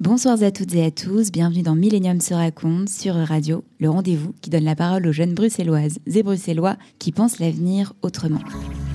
Bonsoir 0.00 0.40
à 0.44 0.52
toutes 0.52 0.76
et 0.76 0.84
à 0.84 0.92
tous, 0.92 1.32
bienvenue 1.32 1.62
dans 1.62 1.74
Millennium 1.74 2.20
se 2.20 2.32
raconte 2.32 2.88
sur 2.88 3.16
Radio, 3.16 3.64
le 3.80 3.90
rendez-vous 3.90 4.32
qui 4.40 4.48
donne 4.48 4.62
la 4.62 4.76
parole 4.76 5.04
aux 5.08 5.12
jeunes 5.12 5.34
bruxelloises 5.34 5.98
et 6.06 6.22
bruxellois 6.22 6.76
qui 7.00 7.10
pensent 7.10 7.40
l'avenir 7.40 7.94
autrement. 8.02 8.38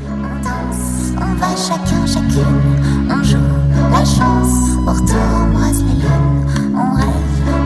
On 0.10 0.42
danse, 0.42 1.12
on 1.18 1.34
va 1.36 1.54
chacun, 1.58 2.06
chacune, 2.06 3.10
on 3.10 3.22
joue 3.22 3.36
la 3.92 4.06
chance, 4.06 4.78
au 4.88 4.94
retour 4.94 5.18
on 5.18 5.50
embrasse 5.50 5.80
les 5.80 6.00
lunes, 6.00 6.74
on 6.74 6.96
rêve, 6.96 7.12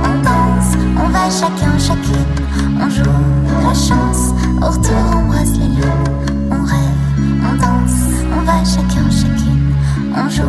on 0.04 0.24
danse, 0.24 0.74
on 0.98 1.08
va 1.10 1.30
chacun, 1.30 1.78
chacune, 1.78 2.26
on 2.82 2.90
joue 2.90 3.04
la 3.62 3.74
chance, 3.76 4.32
au 4.64 4.72
retour 4.72 4.98
on 5.14 5.18
embrasse 5.18 5.52
les 5.52 5.68
lunes, 5.68 6.50
on 6.50 6.64
rêve, 6.64 6.98
on 7.44 7.56
danse, 7.56 8.02
on 8.36 8.42
va 8.42 8.66
chacun, 8.66 9.12
chacune, 9.12 9.67
on 10.18 10.30
joue 10.30 10.44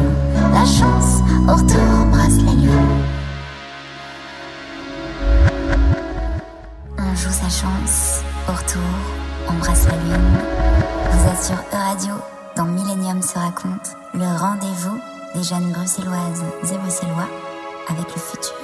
la 0.53 0.64
chance, 0.64 1.21
au 1.46 1.55
retour 1.55 2.00
embrasse 2.00 2.37
les 2.37 2.57
lunes. 2.62 3.05
On 6.99 7.14
joue 7.14 7.31
sa 7.31 7.49
chance, 7.49 8.22
au 8.49 8.53
retour, 8.53 8.82
embrasse 9.49 9.86
la 9.86 9.96
lune. 9.96 10.39
Vous 11.11 11.29
êtes 11.29 11.43
sur 11.44 11.57
E-Radio, 11.72 12.14
dans 12.57 12.64
Millennium 12.64 13.21
se 13.22 13.39
raconte, 13.39 13.96
le 14.14 14.39
rendez-vous 14.39 14.99
des 15.35 15.43
jeunes 15.43 15.71
bruxelloises 15.72 16.44
et 16.64 16.79
bruxellois 16.79 17.29
avec 17.89 18.07
le 18.14 18.21
futur. 18.21 18.55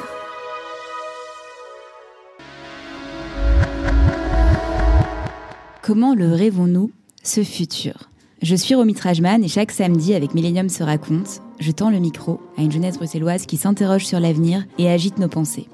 Comment 5.82 6.14
le 6.14 6.32
rêvons-nous, 6.32 6.90
ce 7.22 7.44
futur? 7.44 8.08
Je 8.44 8.56
suis 8.56 8.74
Romy 8.74 8.92
Trajman 8.92 9.42
et 9.42 9.48
chaque 9.48 9.70
samedi 9.70 10.12
avec 10.12 10.34
Millennium 10.34 10.68
se 10.68 10.82
raconte, 10.82 11.40
je 11.60 11.72
tends 11.72 11.88
le 11.88 11.98
micro 11.98 12.42
à 12.58 12.60
une 12.60 12.70
jeunesse 12.70 12.98
bruxelloise 12.98 13.46
qui 13.46 13.56
s'interroge 13.56 14.04
sur 14.04 14.20
l'avenir 14.20 14.66
et 14.76 14.90
agite 14.90 15.16
nos 15.16 15.28
pensées. 15.28 15.66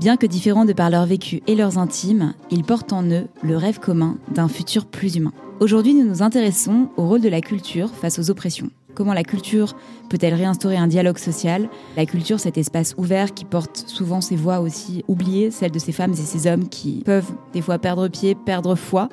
Bien 0.00 0.16
que 0.16 0.26
différents 0.26 0.64
de 0.64 0.72
par 0.72 0.90
leur 0.90 1.06
vécu 1.06 1.42
et 1.46 1.54
leurs 1.54 1.78
intimes, 1.78 2.34
ils 2.50 2.64
portent 2.64 2.92
en 2.92 3.04
eux 3.04 3.28
le 3.44 3.56
rêve 3.56 3.78
commun 3.78 4.18
d'un 4.34 4.48
futur 4.48 4.86
plus 4.86 5.14
humain. 5.14 5.32
Aujourd'hui, 5.60 5.94
nous 5.94 6.08
nous 6.08 6.20
intéressons 6.20 6.88
au 6.96 7.06
rôle 7.06 7.20
de 7.20 7.28
la 7.28 7.40
culture 7.40 7.90
face 7.90 8.18
aux 8.18 8.30
oppressions. 8.30 8.70
Comment 8.96 9.14
la 9.14 9.22
culture 9.22 9.76
peut-elle 10.08 10.34
réinstaurer 10.34 10.76
un 10.76 10.88
dialogue 10.88 11.18
social? 11.18 11.68
La 11.96 12.04
culture, 12.04 12.40
cet 12.40 12.58
espace 12.58 12.96
ouvert 12.98 13.32
qui 13.32 13.44
porte 13.44 13.84
souvent 13.86 14.20
ses 14.20 14.34
voix 14.34 14.58
aussi 14.58 15.04
oubliées, 15.06 15.52
celles 15.52 15.70
de 15.70 15.78
ces 15.78 15.92
femmes 15.92 16.14
et 16.14 16.16
ces 16.16 16.50
hommes 16.50 16.68
qui 16.68 17.02
peuvent 17.04 17.30
des 17.52 17.62
fois 17.62 17.78
perdre 17.78 18.08
pied, 18.08 18.34
perdre 18.34 18.74
foi, 18.74 19.08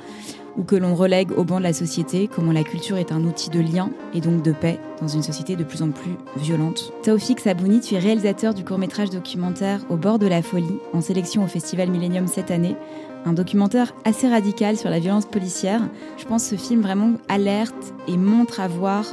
ou 0.58 0.64
que 0.64 0.76
l'on 0.76 0.96
relègue 0.96 1.32
au 1.38 1.44
banc 1.44 1.60
de 1.60 1.64
la 1.64 1.74
société, 1.74 2.30
comment 2.34 2.52
la 2.52 2.64
culture 2.64 2.98
est 2.98 3.12
un 3.12 3.24
outil 3.24 3.50
de 3.50 3.60
lien 3.60 3.90
et 4.14 4.22
donc 4.22 4.42
de 4.42 4.52
paix 4.52 4.80
dans 5.02 5.08
une 5.08 5.24
société 5.24 5.56
de 5.56 5.64
plus 5.64 5.82
en 5.82 5.92
plus 5.92 6.16
violente. 6.38 6.94
Taoufik 7.04 7.40
Sabouni, 7.40 7.82
tu 7.82 7.96
es 7.96 8.00
réalisateur 8.00 8.54
du 8.54 8.64
court-métrage 8.64 9.10
documentaire 9.10 9.82
Au 9.90 9.98
bord 9.98 10.20
de 10.20 10.28
la 10.28 10.42
folie, 10.42 10.80
en 10.94 11.02
sélection 11.02 11.44
au 11.44 11.48
Festival 11.48 11.90
Millennium 11.90 12.28
cette 12.28 12.52
année. 12.52 12.76
Un 13.26 13.34
documentaire 13.34 13.94
assez 14.06 14.30
radical 14.30 14.78
sur 14.78 14.90
la 14.90 15.00
violence 15.00 15.26
policière. 15.26 15.82
Je 16.18 16.26
pense 16.26 16.50
que 16.50 16.56
ce 16.56 16.62
film 16.62 16.82
vraiment 16.82 17.14
alerte 17.28 17.94
et 18.08 18.18
montre 18.18 18.60
à 18.60 18.68
voir 18.68 19.06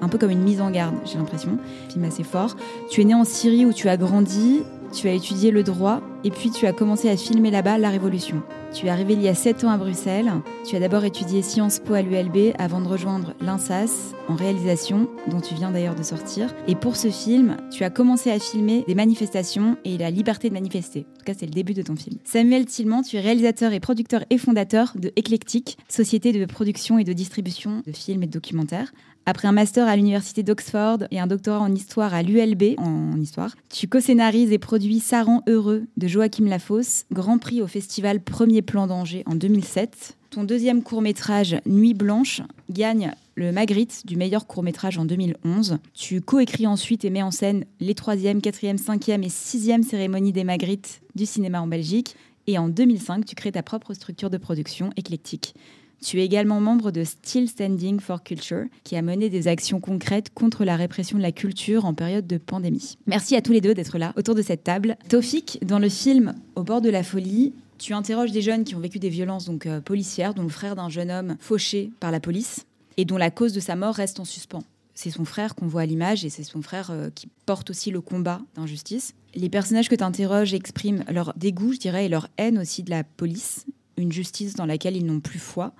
un 0.00 0.08
peu 0.08 0.18
comme 0.18 0.30
une 0.30 0.42
mise 0.42 0.60
en 0.60 0.70
garde, 0.70 0.96
j'ai 1.04 1.16
l'impression. 1.16 1.58
Film 1.88 2.04
assez 2.04 2.24
fort. 2.24 2.56
Tu 2.90 3.00
es 3.00 3.04
né 3.04 3.14
en 3.14 3.24
Syrie 3.24 3.64
où 3.64 3.72
tu 3.72 3.88
as 3.88 3.96
grandi, 3.96 4.62
tu 4.92 5.08
as 5.08 5.12
étudié 5.12 5.52
le 5.52 5.62
droit 5.62 6.00
et 6.24 6.30
puis 6.30 6.50
tu 6.50 6.66
as 6.66 6.72
commencé 6.72 7.08
à 7.08 7.16
filmer 7.16 7.50
là-bas 7.50 7.78
la 7.78 7.90
Révolution. 7.90 8.42
Tu 8.72 8.86
es 8.86 8.88
arrivé 8.90 9.12
il 9.12 9.22
y 9.22 9.28
a 9.28 9.34
7 9.34 9.64
ans 9.64 9.70
à 9.70 9.76
Bruxelles. 9.76 10.32
Tu 10.66 10.76
as 10.76 10.80
d'abord 10.80 11.04
étudié 11.04 11.42
Sciences 11.42 11.78
Po 11.78 11.92
à 11.92 12.00
l'ULB 12.00 12.54
avant 12.58 12.80
de 12.80 12.88
rejoindre 12.88 13.34
l'INSAS 13.40 14.14
en 14.28 14.34
réalisation, 14.34 15.10
dont 15.28 15.40
tu 15.40 15.54
viens 15.54 15.70
d'ailleurs 15.70 15.94
de 15.94 16.02
sortir. 16.02 16.54
Et 16.66 16.74
pour 16.74 16.96
ce 16.96 17.10
film, 17.10 17.58
tu 17.70 17.84
as 17.84 17.90
commencé 17.90 18.30
à 18.30 18.38
filmer 18.38 18.84
des 18.88 18.94
manifestations 18.94 19.76
et 19.84 19.98
la 19.98 20.10
liberté 20.10 20.48
de 20.48 20.54
manifester. 20.54 21.00
En 21.00 21.18
tout 21.18 21.24
cas, 21.26 21.34
c'est 21.38 21.46
le 21.46 21.52
début 21.52 21.74
de 21.74 21.82
ton 21.82 21.96
film. 21.96 22.16
Samuel 22.24 22.64
Tillman, 22.64 23.02
tu 23.02 23.16
es 23.16 23.20
réalisateur 23.20 23.72
et 23.72 23.80
producteur 23.80 24.24
et 24.30 24.38
fondateur 24.38 24.94
de 24.96 25.12
Eclectic, 25.18 25.76
société 25.88 26.32
de 26.32 26.44
production 26.46 26.98
et 26.98 27.04
de 27.04 27.12
distribution 27.12 27.82
de 27.86 27.92
films 27.92 28.22
et 28.22 28.26
de 28.26 28.32
documentaires. 28.32 28.92
Après 29.24 29.46
un 29.46 29.52
master 29.52 29.86
à 29.86 29.94
l'université 29.94 30.42
d'Oxford 30.42 30.98
et 31.12 31.20
un 31.20 31.28
doctorat 31.28 31.60
en 31.60 31.72
histoire 31.72 32.12
à 32.12 32.22
l'ULB 32.22 32.74
en 32.78 33.20
histoire, 33.20 33.54
tu 33.68 33.86
co-scénarises 33.86 34.50
et 34.50 34.58
produis 34.58 34.98
Saran 34.98 35.42
heureux 35.46 35.84
de 35.96 36.08
Joachim 36.12 36.44
Lafosse, 36.44 37.06
Grand 37.10 37.38
Prix 37.38 37.62
au 37.62 37.66
festival 37.66 38.20
Premier 38.20 38.60
Plan 38.60 38.86
d'Angers 38.86 39.22
en 39.24 39.34
2007. 39.34 40.18
Ton 40.28 40.44
deuxième 40.44 40.82
court-métrage 40.82 41.56
Nuit 41.64 41.94
blanche 41.94 42.42
gagne 42.68 43.12
le 43.34 43.50
Magritte 43.50 44.06
du 44.06 44.16
meilleur 44.16 44.46
court-métrage 44.46 44.98
en 44.98 45.06
2011. 45.06 45.78
Tu 45.94 46.20
coécris 46.20 46.66
ensuite 46.66 47.06
et 47.06 47.10
mets 47.10 47.22
en 47.22 47.30
scène 47.30 47.64
les 47.80 47.94
troisième, 47.94 48.42
quatrième, 48.42 48.76
cinquième 48.76 49.22
et 49.22 49.30
sixième 49.30 49.82
cérémonies 49.82 50.32
des 50.32 50.44
Magritte 50.44 51.00
du 51.14 51.24
cinéma 51.24 51.62
en 51.62 51.66
Belgique. 51.66 52.14
Et 52.46 52.58
en 52.58 52.68
2005, 52.68 53.24
tu 53.24 53.34
crées 53.34 53.52
ta 53.52 53.62
propre 53.62 53.94
structure 53.94 54.28
de 54.28 54.36
production 54.36 54.90
éclectique. 54.98 55.54
Tu 56.02 56.20
es 56.20 56.24
également 56.24 56.60
membre 56.60 56.90
de 56.90 57.04
Still 57.04 57.48
Standing 57.48 58.00
for 58.00 58.24
Culture, 58.24 58.64
qui 58.82 58.96
a 58.96 59.02
mené 59.02 59.30
des 59.30 59.46
actions 59.46 59.78
concrètes 59.78 60.34
contre 60.34 60.64
la 60.64 60.74
répression 60.74 61.16
de 61.16 61.22
la 61.22 61.30
culture 61.30 61.84
en 61.84 61.94
période 61.94 62.26
de 62.26 62.38
pandémie. 62.38 62.98
Merci 63.06 63.36
à 63.36 63.40
tous 63.40 63.52
les 63.52 63.60
deux 63.60 63.72
d'être 63.72 63.98
là 63.98 64.12
autour 64.16 64.34
de 64.34 64.42
cette 64.42 64.64
table. 64.64 64.96
Taufik, 65.08 65.60
dans 65.64 65.78
le 65.78 65.88
film 65.88 66.34
Au 66.56 66.64
bord 66.64 66.80
de 66.80 66.90
la 66.90 67.04
folie, 67.04 67.52
tu 67.78 67.94
interroges 67.94 68.32
des 68.32 68.42
jeunes 68.42 68.64
qui 68.64 68.74
ont 68.74 68.80
vécu 68.80 68.98
des 68.98 69.10
violences 69.10 69.44
donc 69.44 69.66
euh, 69.66 69.80
policières, 69.80 70.34
dont 70.34 70.42
le 70.42 70.48
frère 70.48 70.74
d'un 70.74 70.88
jeune 70.88 71.10
homme 71.10 71.36
fauché 71.38 71.92
par 72.00 72.10
la 72.10 72.18
police 72.18 72.66
et 72.96 73.04
dont 73.04 73.16
la 73.16 73.30
cause 73.30 73.52
de 73.52 73.60
sa 73.60 73.76
mort 73.76 73.94
reste 73.94 74.18
en 74.18 74.24
suspens. 74.24 74.64
C'est 74.94 75.10
son 75.10 75.24
frère 75.24 75.54
qu'on 75.54 75.68
voit 75.68 75.82
à 75.82 75.86
l'image 75.86 76.24
et 76.24 76.30
c'est 76.30 76.42
son 76.42 76.62
frère 76.62 76.90
euh, 76.90 77.10
qui 77.14 77.28
porte 77.46 77.70
aussi 77.70 77.92
le 77.92 78.00
combat 78.00 78.40
d'injustice. 78.56 79.14
Les 79.34 79.48
personnages 79.48 79.88
que 79.88 79.94
tu 79.94 80.04
interroges 80.04 80.52
expriment 80.52 81.04
leur 81.10 81.32
dégoût, 81.36 81.72
je 81.72 81.78
dirais, 81.78 82.06
et 82.06 82.08
leur 82.08 82.28
haine 82.38 82.58
aussi 82.58 82.82
de 82.82 82.90
la 82.90 83.04
police, 83.04 83.66
une 83.96 84.12
justice 84.12 84.54
dans 84.54 84.66
laquelle 84.66 84.96
ils 84.96 85.06
n'ont 85.06 85.20
plus 85.20 85.38
foi. 85.38 85.72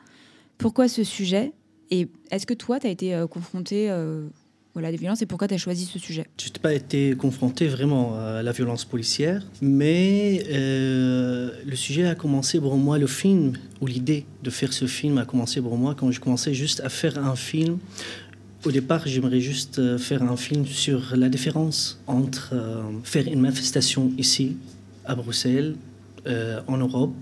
Pourquoi 0.63 0.87
ce 0.87 1.03
sujet? 1.03 1.53
Et 1.91 2.07
est-ce 2.31 2.47
que 2.47 2.55
toi, 2.55 2.79
tu 2.79 2.87
as 2.87 2.91
été 2.91 3.15
euh, 3.17 3.27
confronté 3.27 3.91
euh, 3.91 4.29
voilà, 4.75 4.93
des 4.93 4.97
violences 4.97 5.21
et 5.21 5.27
pourquoi 5.27 5.49
tu 5.49 5.55
as 5.55 5.59
choisi 5.59 5.87
ce 5.87 5.99
sujet? 5.99 6.25
Je 6.41 6.47
n'ai 6.47 6.59
pas 6.63 6.73
été 6.73 7.17
confronté 7.17 7.67
vraiment 7.67 8.17
à 8.17 8.45
la 8.45 8.53
violence 8.53 8.85
policière, 8.85 9.45
mais 9.61 10.45
euh, 10.51 11.51
le 11.67 11.75
sujet 11.75 12.07
a 12.07 12.15
commencé 12.15 12.61
pour 12.61 12.77
moi, 12.77 12.97
le 12.97 13.09
film, 13.09 13.55
ou 13.81 13.89
l'idée 13.89 14.25
de 14.45 14.51
faire 14.51 14.73
ce 14.73 14.87
film 14.87 15.19
a 15.19 15.25
commencé 15.25 15.61
pour 15.61 15.77
moi 15.77 15.97
quand 15.97 16.13
je 16.13 16.21
commençais 16.21 16.55
juste 16.55 16.81
à 16.81 16.89
faire 16.89 17.19
un 17.19 17.35
film. 17.35 17.79
Au 18.65 18.71
départ, 18.71 19.03
j'aimerais 19.05 19.41
juste 19.41 19.81
euh, 19.81 19.99
faire 19.99 20.23
un 20.23 20.37
film 20.37 20.65
sur 20.65 21.17
la 21.17 21.29
différence 21.29 22.01
entre 22.07 22.55
faire 23.03 23.27
une 23.27 23.41
manifestation 23.41 24.13
ici, 24.17 24.57
à 25.05 25.17
Bruxelles, 25.17 25.75
en 26.69 26.77
Europe, 26.77 27.17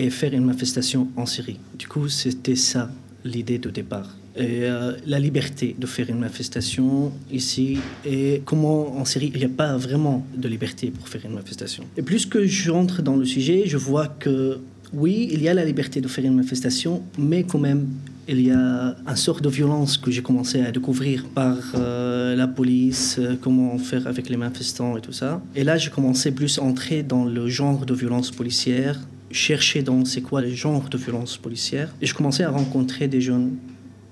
et 0.00 0.08
faire 0.08 0.32
une 0.32 0.46
manifestation 0.46 1.08
en 1.14 1.26
Syrie. 1.26 1.58
Du 1.78 1.86
coup, 1.86 2.08
c'était 2.08 2.56
ça 2.56 2.90
l'idée 3.22 3.58
de 3.58 3.68
départ. 3.68 4.16
Et 4.34 4.62
euh, 4.62 4.92
la 5.06 5.18
liberté 5.18 5.76
de 5.78 5.86
faire 5.86 6.08
une 6.08 6.20
manifestation 6.20 7.12
ici 7.30 7.78
et 8.06 8.40
comment 8.46 8.96
en 8.96 9.04
Syrie 9.04 9.30
il 9.34 9.40
n'y 9.40 9.44
a 9.44 9.56
pas 9.64 9.76
vraiment 9.76 10.24
de 10.34 10.48
liberté 10.48 10.90
pour 10.90 11.06
faire 11.08 11.22
une 11.26 11.34
manifestation. 11.34 11.84
Et 11.98 12.02
plus 12.02 12.24
que 12.24 12.46
je 12.46 12.70
rentre 12.70 13.02
dans 13.02 13.16
le 13.16 13.26
sujet, 13.26 13.64
je 13.66 13.76
vois 13.76 14.06
que 14.06 14.58
oui, 14.94 15.28
il 15.32 15.42
y 15.42 15.48
a 15.48 15.54
la 15.54 15.64
liberté 15.64 16.00
de 16.00 16.08
faire 16.08 16.24
une 16.24 16.34
manifestation, 16.34 17.02
mais 17.18 17.42
quand 17.42 17.58
même 17.58 17.86
il 18.28 18.40
y 18.40 18.52
a 18.52 18.96
une 19.06 19.16
sorte 19.16 19.42
de 19.42 19.48
violence 19.48 19.98
que 19.98 20.10
j'ai 20.10 20.22
commencé 20.22 20.60
à 20.60 20.70
découvrir 20.70 21.24
par 21.34 21.58
euh, 21.74 22.36
la 22.36 22.46
police, 22.46 23.16
euh, 23.18 23.34
comment 23.40 23.76
faire 23.78 24.06
avec 24.06 24.28
les 24.28 24.36
manifestants 24.36 24.96
et 24.96 25.00
tout 25.00 25.12
ça. 25.12 25.42
Et 25.56 25.64
là, 25.64 25.76
j'ai 25.76 25.90
commencé 25.90 26.30
plus 26.30 26.58
à 26.58 26.62
entrer 26.62 27.02
dans 27.02 27.24
le 27.24 27.48
genre 27.48 27.84
de 27.84 27.92
violence 27.92 28.30
policière, 28.30 29.00
chercher 29.30 29.82
dans 29.82 30.04
c'est 30.04 30.22
quoi 30.22 30.40
le 30.40 30.50
genre 30.50 30.88
de 30.88 30.98
violence 30.98 31.36
policière. 31.36 31.94
Et 32.00 32.06
je 32.06 32.14
commençais 32.14 32.44
à 32.44 32.50
rencontrer 32.50 33.08
des 33.08 33.20
jeunes 33.20 33.56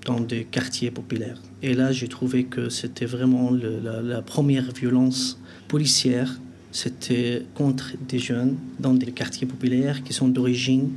dans 0.05 0.19
des 0.19 0.45
quartiers 0.45 0.91
populaires. 0.91 1.41
Et 1.61 1.73
là, 1.73 1.91
j'ai 1.91 2.07
trouvé 2.07 2.45
que 2.45 2.69
c'était 2.69 3.05
vraiment 3.05 3.51
la 3.51 4.21
première 4.21 4.71
violence 4.71 5.39
policière. 5.67 6.39
C'était 6.71 7.43
contre 7.55 7.93
des 8.07 8.19
jeunes 8.19 8.55
dans 8.79 8.93
des 8.93 9.11
quartiers 9.11 9.47
populaires 9.47 10.03
qui 10.03 10.13
sont 10.13 10.27
d'origine 10.27 10.89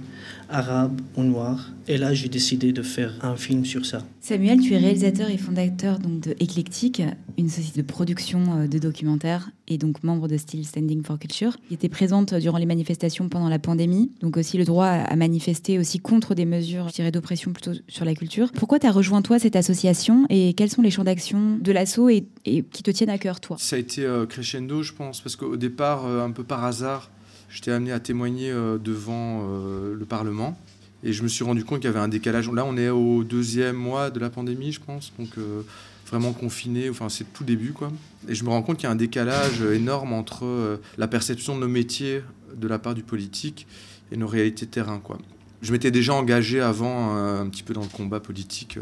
arabe 0.48 1.00
ou 1.16 1.22
noire. 1.22 1.70
Et 1.88 1.98
là, 1.98 2.14
j'ai 2.14 2.28
décidé 2.28 2.72
de 2.72 2.82
faire 2.82 3.14
un 3.22 3.36
film 3.36 3.64
sur 3.64 3.84
ça. 3.84 4.02
Samuel, 4.20 4.60
tu 4.60 4.74
es 4.74 4.78
réalisateur 4.78 5.30
et 5.30 5.36
fondateur 5.36 5.98
donc, 5.98 6.20
de 6.20 6.30
Eclectic, 6.40 7.02
une 7.38 7.48
société 7.48 7.82
de 7.82 7.86
production 7.86 8.40
euh, 8.60 8.66
de 8.68 8.78
documentaires 8.78 9.50
et 9.66 9.78
donc 9.78 10.02
membre 10.04 10.28
de 10.28 10.36
Still 10.36 10.64
Standing 10.64 11.02
for 11.02 11.18
Culture, 11.18 11.56
qui 11.68 11.74
était 11.74 11.88
présente 11.88 12.34
durant 12.34 12.58
les 12.58 12.66
manifestations 12.66 13.28
pendant 13.28 13.48
la 13.48 13.58
pandémie, 13.58 14.12
donc 14.20 14.36
aussi 14.36 14.58
le 14.58 14.64
droit 14.64 14.86
à 14.86 15.16
manifester 15.16 15.78
aussi 15.78 15.98
contre 15.98 16.34
des 16.34 16.44
mesures, 16.44 16.88
je 16.88 16.94
dirais, 16.94 17.10
d'oppression 17.10 17.52
plutôt 17.52 17.72
sur 17.88 18.04
la 18.04 18.14
culture. 18.14 18.52
Pourquoi 18.52 18.78
tu 18.78 18.86
as 18.86 18.92
rejoint 18.92 19.22
toi 19.22 19.38
cette 19.38 19.56
association 19.56 20.26
et 20.28 20.52
quels 20.54 20.70
sont 20.70 20.82
les 20.82 20.90
champs 20.90 21.04
d'action 21.04 21.58
de 21.60 21.72
l'asso 21.72 22.08
et, 22.10 22.26
et 22.44 22.62
qui 22.62 22.82
te 22.82 22.90
tiennent 22.90 23.10
à 23.10 23.18
cœur 23.18 23.40
toi? 23.40 23.56
Ça 23.58 23.76
a 23.76 23.78
été 23.78 24.04
euh, 24.04 24.26
crescendo, 24.26 24.82
je 24.82 24.92
pense, 24.92 25.20
parce 25.20 25.36
qu'au 25.36 25.56
départ, 25.56 26.06
euh, 26.06 26.24
un 26.24 26.30
peu 26.30 26.44
par 26.44 26.64
hasard, 26.64 27.10
j'étais 27.52 27.70
amené 27.70 27.92
à 27.92 28.00
témoigner 28.00 28.50
euh, 28.50 28.78
devant 28.78 29.42
euh, 29.44 29.94
le 29.94 30.04
Parlement. 30.04 30.58
Et 31.04 31.12
je 31.12 31.22
me 31.22 31.28
suis 31.28 31.44
rendu 31.44 31.64
compte 31.64 31.80
qu'il 31.80 31.88
y 31.88 31.92
avait 31.92 32.00
un 32.00 32.08
décalage. 32.08 32.50
Là, 32.50 32.64
on 32.64 32.76
est 32.76 32.88
au 32.88 33.24
deuxième 33.24 33.76
mois 33.76 34.10
de 34.10 34.20
la 34.20 34.30
pandémie, 34.30 34.72
je 34.72 34.80
pense. 34.80 35.12
Donc, 35.18 35.30
euh, 35.36 35.62
vraiment 36.06 36.32
confiné, 36.32 36.90
enfin 36.90 37.08
c'est 37.08 37.32
tout 37.32 37.42
début 37.42 37.72
quoi. 37.72 37.90
Et 38.28 38.34
je 38.34 38.44
me 38.44 38.50
rends 38.50 38.62
compte 38.62 38.76
qu'il 38.76 38.84
y 38.84 38.88
a 38.88 38.90
un 38.90 38.96
décalage 38.96 39.62
énorme 39.62 40.12
entre 40.12 40.78
la 40.98 41.08
perception 41.08 41.54
de 41.56 41.60
nos 41.62 41.68
métiers 41.68 42.22
de 42.54 42.68
la 42.68 42.78
part 42.78 42.94
du 42.94 43.02
politique 43.02 43.66
et 44.10 44.18
nos 44.18 44.26
réalités 44.26 44.66
de 44.66 44.70
terrain 44.70 44.98
quoi. 44.98 45.16
Je 45.62 45.72
m'étais 45.72 45.90
déjà 45.90 46.12
engagé 46.12 46.60
avant 46.60 47.16
un 47.16 47.48
petit 47.48 47.62
peu 47.62 47.72
dans 47.72 47.80
le 47.80 47.88
combat 47.88 48.20
politique, 48.20 48.78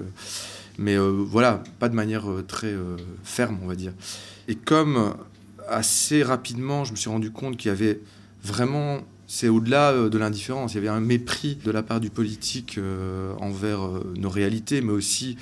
mais 0.76 0.96
voilà, 0.98 1.62
pas 1.78 1.88
de 1.88 1.94
manière 1.94 2.24
très 2.48 2.74
ferme 3.22 3.60
on 3.62 3.68
va 3.68 3.76
dire. 3.76 3.92
Et 4.48 4.56
comme 4.56 5.14
assez 5.68 6.24
rapidement 6.24 6.84
je 6.84 6.90
me 6.90 6.96
suis 6.96 7.10
rendu 7.10 7.30
compte 7.30 7.56
qu'il 7.56 7.68
y 7.68 7.72
avait 7.72 8.00
vraiment 8.42 9.00
c'est 9.26 9.48
au-delà 9.48 10.08
de 10.08 10.18
l'indifférence. 10.18 10.72
Il 10.72 10.76
y 10.76 10.78
avait 10.78 10.88
un 10.88 11.00
mépris 11.00 11.56
de 11.64 11.70
la 11.70 11.84
part 11.84 12.00
du 12.00 12.10
politique 12.10 12.80
envers 13.38 13.80
nos 14.16 14.28
réalités, 14.28 14.80
mais 14.80 14.90
aussi 14.90 15.36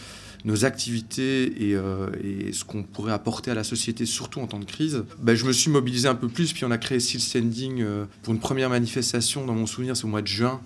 nos 0.45 0.65
activités 0.65 1.53
euh, 1.61 2.11
et, 2.23 2.53
ce 2.53 2.65
qu'on 2.65 2.83
pourrait 2.83 3.13
apporter 3.13 3.51
à 3.51 3.55
la 3.55 3.65
société, 3.65 4.07
surtout 4.07 4.41
en 4.41 4.47
temps 4.47 4.59
de 4.59 4.65
crise, 4.65 5.05
ben, 5.21 5.35
je 5.35 5.45
me 5.45 5.53
suis 5.53 5.71
mobilisé 5.71 6.09
un 6.09 6.15
peu 6.15 6.29
plus. 6.29 6.53
Puis 6.53 6.65
on 6.65 6.71
a 6.71 6.79
créé 6.79 7.01
Seal 7.01 7.21
Standing 7.21 7.83
euh, 7.83 8.05
pour 8.23 8.33
une 8.33 8.41
première 8.41 8.71
manifestation, 8.71 9.45
dans 9.45 9.55
mon 9.55 9.67
souvenir, 9.67 9.97
c'est 9.97 10.05
au 10.05 10.09
mois 10.09 10.23
de 10.23 10.27
juin 10.27 10.61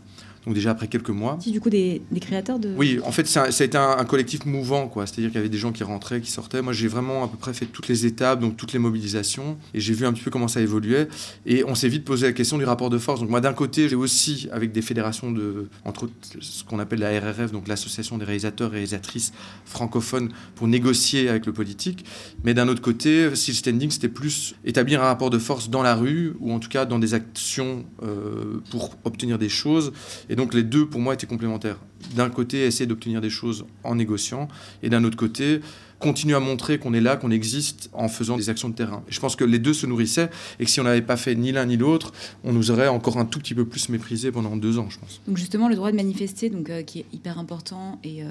donc 0.45 0.55
déjà 0.55 0.73
après 0.73 0.89
quelques 0.89 1.11
mois. 1.11 1.39
Si, 1.41 1.53
du 1.53 1.61
coup, 1.61 1.71
des, 1.71 2.03
créateurs 2.21 2.59
de... 2.59 2.75
Oui, 2.77 2.99
en 3.05 3.13
fait, 3.13 3.27
ça, 3.27 3.45
a 3.45 3.65
été 3.65 3.79
un, 3.79 4.05
collectif 4.05 4.45
mouvant, 4.45 4.89
quoi. 4.89 5.07
C'est-à-dire 5.07 5.31
qu'il 5.31 5.37
y 5.37 5.41
avait 5.41 5.49
des 5.49 5.59
gens 5.59 5.73
qui 5.73 5.85
rentraient, 5.85 6.21
qui 6.21 6.31
sortaient. 6.31 6.63
Moi, 6.63 6.73
j'ai 6.73 6.89
vraiment 6.89 7.25
à 7.25 7.29
peu 7.29 7.37
près 7.37 7.55
fait 7.55 7.67
toutes 7.67 7.89
les 7.89 8.07
étapes, 8.07 8.41
donc 8.41 8.57
toutes 8.57 8.73
les 8.73 8.79
mobilisations, 8.79 9.57
et 9.75 9.81
j'ai 9.81 9.95
vu 9.95 10.05
un 10.05 10.13
petit 10.13 10.23
peu 10.23 10.31
comment 10.31 10.49
ça 10.49 10.61
évoluait. 10.61 11.09
Et 11.47 11.65
on 11.65 11.75
s'est 11.75 11.89
vite 11.89 12.05
posé 12.05 12.27
la 12.27 12.33
question 12.33 12.59
du 12.59 12.65
rapport 12.65 12.91
de 12.91 12.99
force. 12.99 13.21
Donc 13.21 13.31
moi, 13.31 13.41
d'un 13.41 13.53
côté, 13.53 13.89
j'ai 13.89 13.95
aussi, 13.95 14.49
avec 14.53 14.73
des 14.73 14.83
fédérations 14.83 15.31
de, 15.31 15.69
entre 15.85 16.05
autres, 16.05 16.13
ce 16.41 16.65
qu'on 16.65 16.81
appelle 16.81 17.01
la 17.01 17.21
RRF, 17.21 17.53
donc 17.53 17.69
l'Association 17.69 18.19
des 18.19 18.25
réalisateurs 18.25 18.71
et 18.71 18.77
réalisatrices 18.77 19.33
francophones, 19.65 20.31
pour 20.57 20.67
négocier 20.67 21.29
avec 21.29 21.47
le 21.47 21.53
politique. 21.53 22.05
Mais 22.43 22.55
d'un 22.55 22.67
autre 22.69 22.83
côté, 22.83 23.35
Seal 23.37 23.55
Standing, 23.55 23.91
c'était 23.91 24.09
plus 24.09 24.57
établir 24.65 25.03
un 25.03 25.07
rapport 25.07 25.31
de 25.31 25.39
force 25.39 25.71
dans 25.71 25.83
la 25.83 25.95
rue, 25.95 26.35
ou 26.41 26.53
en 26.53 26.59
tout 26.59 26.69
cas 26.69 26.85
dans 26.85 26.99
des 26.99 27.15
actions 27.15 27.85
euh, 28.03 28.61
pour 28.71 28.97
obtenir 29.05 29.39
des 29.39 29.49
choses. 29.49 29.93
Et 30.29 30.32
donc 30.37 30.55
les 30.55 30.63
deux, 30.63 30.87
pour 30.87 31.01
moi, 31.01 31.15
étaient 31.15 31.27
complémentaires. 31.27 31.79
D'un 32.15 32.31
côté, 32.31 32.65
essayer 32.65 32.87
d'obtenir 32.87 33.21
des 33.21 33.31
choses 33.31 33.65
en 33.85 33.95
négociant, 33.95 34.49
et 34.83 34.89
d'un 34.89 35.05
autre 35.05 35.17
côté, 35.17 35.61
continuer 35.99 36.35
à 36.35 36.41
montrer 36.41 36.79
qu'on 36.79 36.95
est 36.95 37.01
là, 37.01 37.17
qu'on 37.17 37.31
existe 37.31 37.91
en 37.93 38.09
faisant 38.09 38.37
des 38.37 38.51
actions 38.51 38.69
de 38.69 38.75
terrain. 38.75 39.05
Et 39.09 39.13
je 39.13 39.21
pense 39.21 39.37
que 39.37 39.45
les 39.45 39.59
deux 39.59 39.73
se 39.73 39.87
nourrissaient, 39.87 40.31
et 40.59 40.65
que 40.65 40.71
si 40.71 40.81
on 40.81 40.85
n'avait 40.85 41.03
pas 41.03 41.17
fait 41.17 41.35
ni 41.35 41.53
l'un 41.53 41.67
ni 41.67 41.77
l'autre, 41.77 42.13
on 42.45 42.53
nous 42.53 42.71
aurait 42.71 42.89
encore 42.89 43.19
un 43.19 43.25
tout 43.25 43.39
petit 43.39 43.55
peu 43.55 43.65
plus 43.65 43.89
méprisé 43.89 44.33
pendant 44.33 44.57
deux 44.57 44.79
ans, 44.79 44.89
je 44.91 44.99
pense. 44.99 45.21
Donc 45.27 45.37
justement, 45.37 45.69
le 45.69 45.77
droit 45.77 45.91
de 45.91 45.97
manifester, 45.97 46.51
donc, 46.51 46.71
euh, 46.71 46.83
qui 46.83 47.01
est 47.01 47.07
hyper 47.13 47.39
important 47.39 47.99
et 48.03 48.23
euh, 48.23 48.27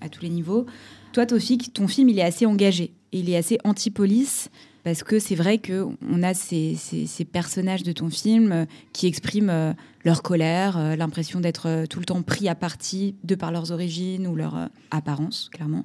à 0.00 0.08
tous 0.08 0.22
les 0.22 0.28
niveaux. 0.28 0.66
Toi, 1.12 1.26
Tofik, 1.26 1.72
ton 1.72 1.88
film, 1.88 2.08
il 2.10 2.18
est 2.18 2.22
assez 2.22 2.46
engagé. 2.46 2.92
Il 3.12 3.30
est 3.30 3.36
assez 3.36 3.58
anti-police 3.64 4.50
parce 4.84 5.02
que 5.02 5.18
c'est 5.18 5.34
vrai 5.34 5.58
qu'on 5.58 6.22
a 6.22 6.34
ces, 6.34 6.76
personnages 7.30 7.82
de 7.82 7.92
ton 7.92 8.10
film 8.10 8.52
euh, 8.52 8.64
qui 8.92 9.06
expriment 9.06 9.50
euh, 9.50 9.72
leur 10.04 10.22
colère, 10.22 10.78
euh, 10.78 10.96
l'impression 10.96 11.40
d'être 11.40 11.84
tout 11.90 11.98
le 11.98 12.06
temps 12.06 12.22
pris 12.22 12.48
à 12.48 12.54
partie 12.54 13.14
de 13.24 13.34
par 13.34 13.52
leurs 13.52 13.70
origines 13.70 14.26
ou 14.26 14.34
leur 14.34 14.70
apparence, 14.90 15.50
clairement. 15.52 15.84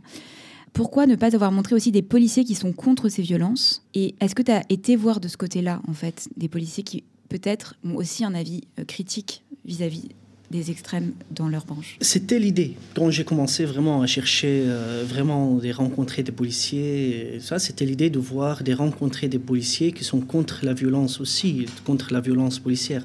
Pourquoi 0.71 1.05
ne 1.05 1.15
pas 1.15 1.35
avoir 1.35 1.51
montré 1.51 1.75
aussi 1.75 1.91
des 1.91 2.01
policiers 2.01 2.45
qui 2.45 2.55
sont 2.55 2.71
contre 2.71 3.09
ces 3.09 3.21
violences? 3.21 3.85
Et 3.93 4.15
est-ce 4.21 4.35
que 4.35 4.41
tu 4.41 4.51
as 4.51 4.63
été 4.69 4.95
voir 4.95 5.19
de 5.19 5.27
ce 5.27 5.37
côté-là, 5.37 5.81
en 5.87 5.93
fait, 5.93 6.29
des 6.37 6.47
policiers 6.47 6.83
qui 6.83 7.03
peut-être 7.29 7.75
ont 7.83 7.95
aussi 7.95 8.23
un 8.23 8.33
avis 8.33 8.61
critique 8.87 9.43
vis-à-vis 9.65 10.09
des 10.53 10.69
extrêmes 10.69 11.13
dans 11.31 11.49
leur 11.49 11.65
branche. 11.65 11.97
C'était 11.99 12.39
l'idée. 12.39 12.75
Quand 12.95 13.09
j'ai 13.09 13.25
commencé 13.25 13.65
vraiment 13.65 14.01
à 14.03 14.07
chercher, 14.07 14.63
euh, 14.67 15.03
vraiment 15.07 15.55
de 15.55 15.71
rencontrer 15.71 16.21
des 16.21 16.31
policiers, 16.31 17.39
ça 17.41 17.57
c'était 17.59 17.85
l'idée 17.85 18.11
de 18.11 18.19
voir, 18.19 18.63
de 18.63 18.73
rencontrer 18.73 19.27
des 19.27 19.39
policiers 19.39 19.91
qui 19.91 20.03
sont 20.03 20.21
contre 20.21 20.59
la 20.63 20.73
violence 20.73 21.19
aussi, 21.19 21.65
contre 21.85 22.13
la 22.13 22.21
violence 22.21 22.59
policière. 22.59 23.03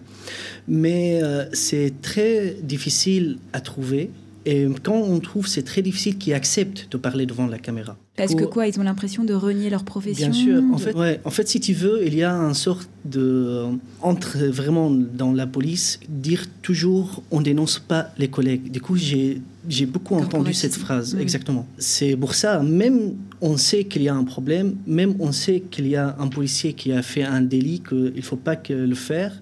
Mais 0.68 1.20
euh, 1.22 1.46
c'est 1.54 1.94
très 2.02 2.56
difficile 2.62 3.38
à 3.52 3.60
trouver. 3.60 4.10
Et 4.44 4.66
quand 4.82 5.00
on 5.14 5.18
trouve, 5.20 5.46
c'est 5.46 5.62
très 5.62 5.82
difficile 5.82 6.18
qu'ils 6.18 6.34
acceptent 6.34 6.88
de 6.90 6.96
parler 6.96 7.24
devant 7.26 7.46
la 7.46 7.58
caméra. 7.58 7.96
Parce 8.18 8.34
que 8.34 8.44
quoi 8.44 8.66
Ils 8.66 8.78
ont 8.78 8.82
l'impression 8.82 9.24
de 9.24 9.32
renier 9.32 9.70
leur 9.70 9.84
profession 9.84 10.28
Bien 10.28 10.44
sûr. 10.44 10.62
En, 10.72 10.78
fait, 10.78 10.94
ouais, 10.94 11.20
en 11.24 11.30
fait, 11.30 11.48
si 11.48 11.60
tu 11.60 11.72
veux, 11.72 12.06
il 12.06 12.14
y 12.14 12.22
a 12.22 12.34
un 12.34 12.54
sorte 12.54 12.88
de. 13.04 13.64
Entre 14.02 14.38
vraiment 14.46 14.90
dans 14.90 15.32
la 15.32 15.46
police, 15.46 16.00
dire 16.08 16.44
toujours 16.62 17.22
on 17.30 17.40
dénonce 17.40 17.78
pas 17.78 18.10
les 18.18 18.28
collègues. 18.28 18.70
Du 18.70 18.80
coup, 18.80 18.96
j'ai 18.96 19.40
j'ai 19.68 19.86
beaucoup 19.86 20.14
entendu 20.14 20.54
cette 20.54 20.74
phrase, 20.74 21.16
exactement. 21.20 21.66
C'est 21.76 22.16
pour 22.16 22.34
ça, 22.34 22.62
même 22.62 23.14
on 23.40 23.56
sait 23.56 23.84
qu'il 23.84 24.02
y 24.02 24.08
a 24.08 24.14
un 24.14 24.24
problème, 24.24 24.76
même 24.86 25.14
on 25.18 25.30
sait 25.30 25.62
qu'il 25.70 25.86
y 25.86 25.96
a 25.96 26.16
un 26.18 26.28
policier 26.28 26.72
qui 26.72 26.92
a 26.92 27.02
fait 27.02 27.22
un 27.22 27.42
délit, 27.42 27.82
qu'il 27.86 28.14
ne 28.16 28.20
faut 28.22 28.36
pas 28.36 28.56
que 28.56 28.72
le 28.72 28.94
faire, 28.94 29.32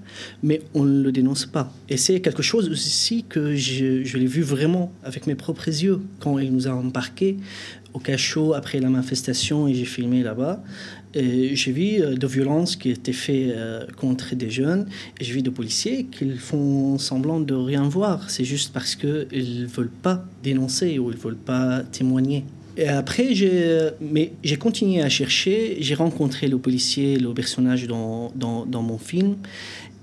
mais 0.43 0.63
on 0.75 0.85
ne 0.85 1.03
le 1.03 1.13
dénonce 1.13 1.47
pas. 1.47 1.73
Et 1.89 1.97
c'est 1.97 2.21
quelque 2.21 2.43
chose 2.43 2.69
aussi 2.69 3.25
que 3.29 3.55
je, 3.55 4.03
je 4.03 4.19
l'ai 4.19 4.27
vu 4.27 4.43
vraiment 4.43 4.93
avec 5.05 5.27
mes 5.27 5.37
propres 5.37 5.69
yeux 5.69 6.01
quand 6.19 6.39
il 6.39 6.53
nous 6.53 6.67
a 6.67 6.73
embarqués 6.73 7.37
au 7.97 7.99
cachot 7.99 8.53
après 8.53 8.79
la 8.79 8.91
manifestation 8.91 9.67
et 9.67 9.75
j'ai 9.75 9.87
filmé 9.87 10.23
là-bas. 10.23 10.63
J'ai 11.15 11.73
vu 11.73 12.03
euh, 12.03 12.15
de 12.15 12.27
violences 12.27 12.77
qui 12.77 12.91
étaient 12.91 13.15
faites 13.15 13.55
euh, 13.57 13.87
contre 13.97 14.35
des 14.35 14.51
jeunes 14.51 14.87
j'ai 15.19 15.33
vu 15.33 15.41
des 15.41 15.51
policiers 15.51 16.05
qui 16.05 16.31
font 16.33 16.99
semblant 16.99 17.41
de 17.41 17.55
rien 17.55 17.89
voir. 17.89 18.29
C'est 18.29 18.45
juste 18.45 18.75
parce 18.75 18.95
qu'ils 18.97 19.63
ne 19.63 19.67
veulent 19.67 19.99
pas 20.09 20.27
dénoncer 20.43 20.99
ou 20.99 21.11
ils 21.11 21.17
ne 21.17 21.23
veulent 21.27 21.45
pas 21.55 21.83
témoigner. 21.99 22.45
Et 22.77 22.89
après, 22.89 23.35
j'ai, 23.35 23.89
mais 24.03 24.33
j'ai 24.45 24.59
continué 24.59 25.01
à 25.01 25.09
chercher. 25.09 25.79
J'ai 25.81 25.95
rencontré 25.95 26.49
le 26.49 26.59
policier, 26.59 27.19
le 27.19 27.33
personnage 27.33 27.87
dans, 27.87 28.31
dans 28.35 28.83
mon 28.83 28.99
film. 28.99 29.37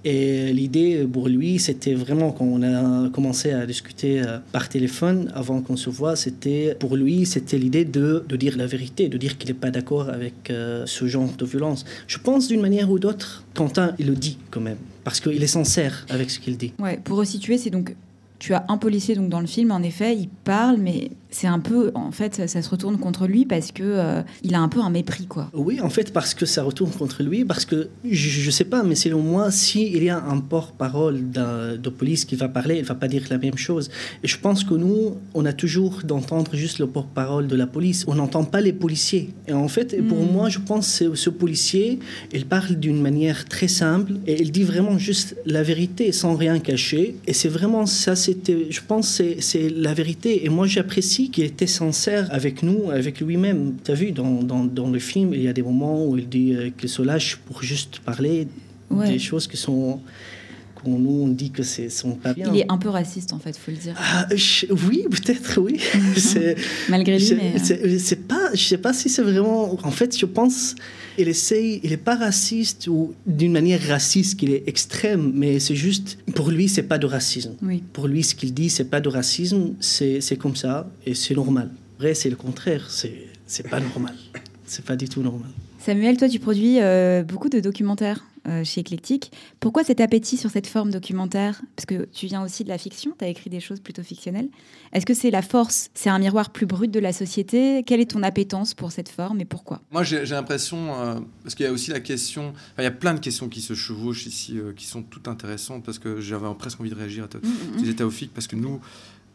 Et 0.06 0.52
l'idée 0.52 1.08
pour 1.12 1.28
lui, 1.30 1.60
c'était 1.60 1.94
vraiment 1.94 2.32
quand 2.32 2.46
on 2.46 2.62
a 2.62 3.10
commencé 3.10 3.52
à 3.52 3.66
discuter 3.66 4.22
euh, 4.22 4.40
par 4.52 4.68
téléphone 4.68 5.32
avant 5.34 5.62
qu'on 5.62 5.78
se 5.78 5.90
voit, 5.90 6.16
c'était 6.16 6.76
pour 6.78 6.98
lui, 6.98 7.26
c'était 7.26 7.58
l'idée 7.58 7.86
de, 7.86 8.26
de, 8.28 8.36
dire 8.36 8.58
la 8.58 8.68
vérité, 8.68 9.08
de 9.08 9.18
dire 9.18 9.38
qu'il 9.38 9.50
n'est 9.50 9.60
pas 9.60 9.72
d'accord 9.72 10.10
avec 10.10 10.50
euh, 10.50 10.84
ce 10.86 11.08
genre 11.08 11.32
de 11.38 11.46
violence. 11.46 11.86
Je 12.08 12.18
pense 12.18 12.50
d'une 12.50 12.62
manière 12.62 12.92
ou 12.92 13.00
d'autre, 13.00 13.46
Quentin, 13.54 13.96
il 13.98 14.08
le 14.08 14.16
dit 14.16 14.38
quand 14.52 14.62
même, 14.62 14.78
parce 15.06 15.22
qu'il 15.22 15.42
est 15.42 15.48
sincère 15.48 16.06
avec 16.10 16.30
ce 16.30 16.40
qu'il 16.40 16.58
dit. 16.58 16.74
Ouais, 16.80 17.00
pour 17.02 17.18
resituer, 17.18 17.58
c'est 17.58 17.70
donc 17.70 17.96
tu 18.40 18.54
as 18.54 18.66
un 18.68 18.78
policier 18.78 19.16
donc 19.16 19.30
dans 19.30 19.40
le 19.40 19.48
film, 19.48 19.72
en 19.72 19.82
effet, 19.84 20.18
il 20.18 20.28
parle, 20.28 20.76
mais 20.76 21.12
c'est 21.34 21.48
un 21.48 21.60
peu, 21.60 21.92
en 21.96 22.12
fait, 22.12 22.48
ça, 22.48 22.62
se 22.62 22.70
retourne 22.70 22.98
contre 22.98 23.28
lui 23.28 23.46
parce 23.46 23.72
que 23.72 23.84
euh, 23.84 24.22
il 24.44 24.54
a 24.54 24.62
un 24.62 24.70
peu 24.70 24.82
un 24.82 24.90
mépris, 24.90 25.26
quoi. 25.26 25.50
Oui, 25.54 25.82
en 25.82 25.90
fait, 25.90 26.14
parce 26.14 26.34
que 26.34 26.46
ça 26.46 26.64
retourne 26.64 26.92
contre 26.92 27.24
lui, 27.24 27.44
parce 27.44 27.66
que 27.66 27.90
je, 28.10 28.46
ne 28.46 28.52
sais 28.52 28.64
pas, 28.66 28.84
mais 28.84 28.96
selon 28.96 29.22
moi, 29.22 29.52
s'il 29.52 29.96
il 29.96 30.04
y 30.04 30.10
a 30.10 30.24
un 30.24 30.40
porte-parole 30.40 31.32
de 31.32 31.90
police 31.90 32.26
qui 32.26 32.36
va 32.36 32.48
parler, 32.48 32.78
il 32.78 32.86
va 32.86 32.96
pas 32.96 33.08
dire 33.08 33.24
la 33.30 33.38
même 33.38 33.58
chose. 33.58 33.90
Et 34.24 34.28
je 34.28 34.38
pense 34.38 34.64
que 34.64 34.76
nous, 34.76 35.16
on 35.34 35.46
a 35.46 35.54
toujours 35.54 36.02
d'entendre 36.04 36.56
juste 36.56 36.80
le 36.80 36.88
porte-parole 36.88 37.48
de 37.48 37.56
la 37.56 37.68
police. 37.68 38.06
On 38.08 38.16
n'entend 38.16 38.44
pas 38.44 38.62
les 38.62 38.74
policiers. 38.74 39.30
Et 39.48 39.54
en 39.54 39.68
fait, 39.68 40.02
pour 40.08 40.20
hmm. 40.20 40.32
moi, 40.32 40.50
je 40.50 40.60
pense 40.60 41.00
que 41.00 41.16
ce 41.16 41.30
policier, 41.30 42.00
il 42.32 42.46
parle 42.46 42.76
d'une 42.76 43.02
manière 43.02 43.46
très 43.46 43.68
simple 43.68 44.14
et 44.28 44.42
il 44.42 44.52
dit 44.52 44.64
vraiment 44.64 44.98
juste 44.98 45.36
la 45.46 45.64
vérité 45.64 46.12
sans 46.12 46.36
rien 46.36 46.60
cacher. 46.60 47.16
Et 47.28 47.34
c'est 47.34 47.50
vraiment 47.50 47.86
ça, 47.86 48.16
c'était, 48.16 48.68
je 48.70 48.82
pense, 48.88 49.22
c'est 49.40 49.70
la 49.70 49.94
vérité. 49.94 50.46
Et 50.46 50.50
moi, 50.50 50.68
j'apprécie 50.68 51.23
qui 51.30 51.44
était 51.44 51.68
sincère 51.68 52.28
avec 52.32 52.64
nous, 52.64 52.92
avec 52.92 53.20
lui-même. 53.20 53.76
Tu 53.84 53.92
as 53.92 53.96
vu, 53.96 54.12
dans, 54.12 54.44
dans, 54.44 54.64
dans, 54.64 54.90
le 54.90 55.00
film, 55.00 55.34
il 55.34 55.42
y 55.42 55.48
a 55.48 55.54
des 55.54 55.64
moments 55.64 56.06
où 56.06 56.18
il 56.18 56.28
dit 56.30 56.54
euh, 56.54 56.70
qu'il 56.78 56.90
se 56.90 57.02
lâche 57.02 57.38
pour 57.38 57.64
juste 57.64 58.00
parler 58.00 58.48
des 58.92 59.20
choses 59.20 59.48
qui 59.48 59.58
sont 59.58 60.00
nous 60.88 61.24
on 61.24 61.28
dit 61.28 61.52
que 61.52 61.64
c'est 61.64 61.90
sont 61.90 62.16
pas 62.16 62.34
bien. 62.34 62.52
Il 62.54 62.60
est 62.60 62.72
un 62.72 62.78
peu 62.78 62.90
raciste 62.90 63.34
en 63.34 63.40
fait, 63.40 63.58
faut 63.58 63.72
le 63.72 63.78
dire. 63.78 63.96
Ah, 63.98 64.28
oui, 64.90 65.06
peut-être 65.10 65.60
oui. 65.62 65.80
Malgré 66.90 67.18
lui, 67.18 67.34
mais 67.36 67.54
euh. 67.56 67.98
c'est 68.00 68.28
pas, 68.28 68.54
je 68.54 68.62
sais 68.62 68.78
pas 68.78 68.94
si 68.94 69.10
c'est 69.10 69.22
vraiment. 69.22 69.78
En 69.84 69.92
fait, 69.92 70.18
je 70.18 70.26
pense, 70.26 70.76
il 71.18 71.28
essaye, 71.28 71.80
il 71.84 71.92
est 71.92 71.98
pas 71.98 72.16
raciste 72.16 72.88
ou 72.88 73.14
d'une 73.26 73.52
manière 73.52 73.82
raciste 73.88 74.40
qu'il 74.40 74.52
est 74.52 74.64
extrême, 74.68 75.32
mais 75.34 75.60
c'est 75.60 75.76
juste 75.76 76.18
pour 76.36 76.50
lui 76.50 76.68
c'est 76.68 76.84
pas 76.84 76.98
de 76.98 77.06
racisme. 77.06 77.56
Oui. 77.62 77.84
Pour 77.94 78.08
lui, 78.08 78.24
ce 78.24 78.36
qu'il 78.36 78.54
dit 78.54 78.70
c'est 78.70 78.90
pas 78.90 79.02
de 79.02 79.10
racisme, 79.10 79.74
c'est 79.80 80.38
comme 80.38 80.56
ça 80.56 80.90
et 81.06 81.14
c'est 81.14 81.36
normal. 81.36 81.70
Vrai, 82.00 82.14
c'est 82.14 82.30
le 82.30 82.36
contraire, 82.36 82.90
c'est 82.90 83.28
c'est 83.46 83.70
pas 83.70 83.80
normal. 83.80 84.16
C'est 84.66 84.86
pas 84.86 84.96
du 84.96 85.08
tout 85.08 85.22
normal. 85.22 85.50
Samuel, 85.80 86.18
toi, 86.18 86.30
tu 86.30 86.40
produis 86.40 86.80
euh, 86.80 87.24
beaucoup 87.24 87.50
de 87.50 87.60
documentaires 87.60 88.24
euh, 88.48 88.64
chez 88.64 88.82
Eclectic. 88.82 89.32
Pourquoi 89.60 89.84
cet 89.84 90.02
appétit 90.02 90.38
sur 90.38 90.50
cette 90.50 90.68
forme 90.68 90.92
documentaire? 90.92 91.62
Parce 91.76 91.86
que 91.86 92.08
tu 92.12 92.28
viens 92.28 92.44
aussi 92.44 92.64
de 92.64 92.70
la 92.70 92.78
fiction, 92.78 93.16
tu 93.18 93.26
as 93.26 93.28
écrit 93.28 93.50
des 93.50 93.60
choses 93.60 93.80
plutôt 93.80 94.04
fictionnelles. 94.04 94.50
Est-ce 94.92 95.06
que 95.06 95.14
c'est 95.14 95.32
la 95.32 95.42
force, 95.42 95.90
c'est 95.94 96.10
un 96.10 96.20
miroir 96.20 96.52
plus 96.52 96.66
brut 96.66 96.92
de 96.92 97.00
la 97.00 97.14
société? 97.14 97.84
Quelle 97.84 98.00
est 98.00 98.12
ton 98.12 98.24
appétence 98.24 98.74
pour 98.74 98.92
cette 98.92 99.10
forme 99.10 99.40
et 99.42 99.46
pourquoi? 99.46 99.82
Moi, 99.92 100.04
j'ai 100.04 100.26
l'impression, 100.26 100.94
euh, 100.94 101.20
parce 101.44 101.56
qu'il 101.56 101.66
y 101.66 101.70
a 101.70 101.72
aussi 101.72 101.92
la 101.92 102.00
question, 102.00 102.54
il 102.78 102.84
y 102.84 102.88
a 102.88 102.92
plein 102.92 103.14
de 103.14 103.20
questions 103.20 103.50
qui 103.50 103.62
se 103.62 103.74
chevauchent 103.74 104.26
ici, 104.26 104.58
euh, 104.58 104.74
qui 104.74 104.86
sont 104.86 105.04
toutes 105.04 105.28
intéressantes, 105.28 105.84
parce 105.84 106.00
que 106.00 106.20
j'avais 106.22 106.48
presque 106.56 106.80
envie 106.80 106.90
de 106.90 106.96
réagir 106.96 107.24
à 107.24 107.28
tes 107.28 107.38
mm, 107.38 107.82
mm, 107.82 108.06
mm. 108.06 108.28
parce 108.34 108.48
que 108.48 108.56
nous, 108.56 108.80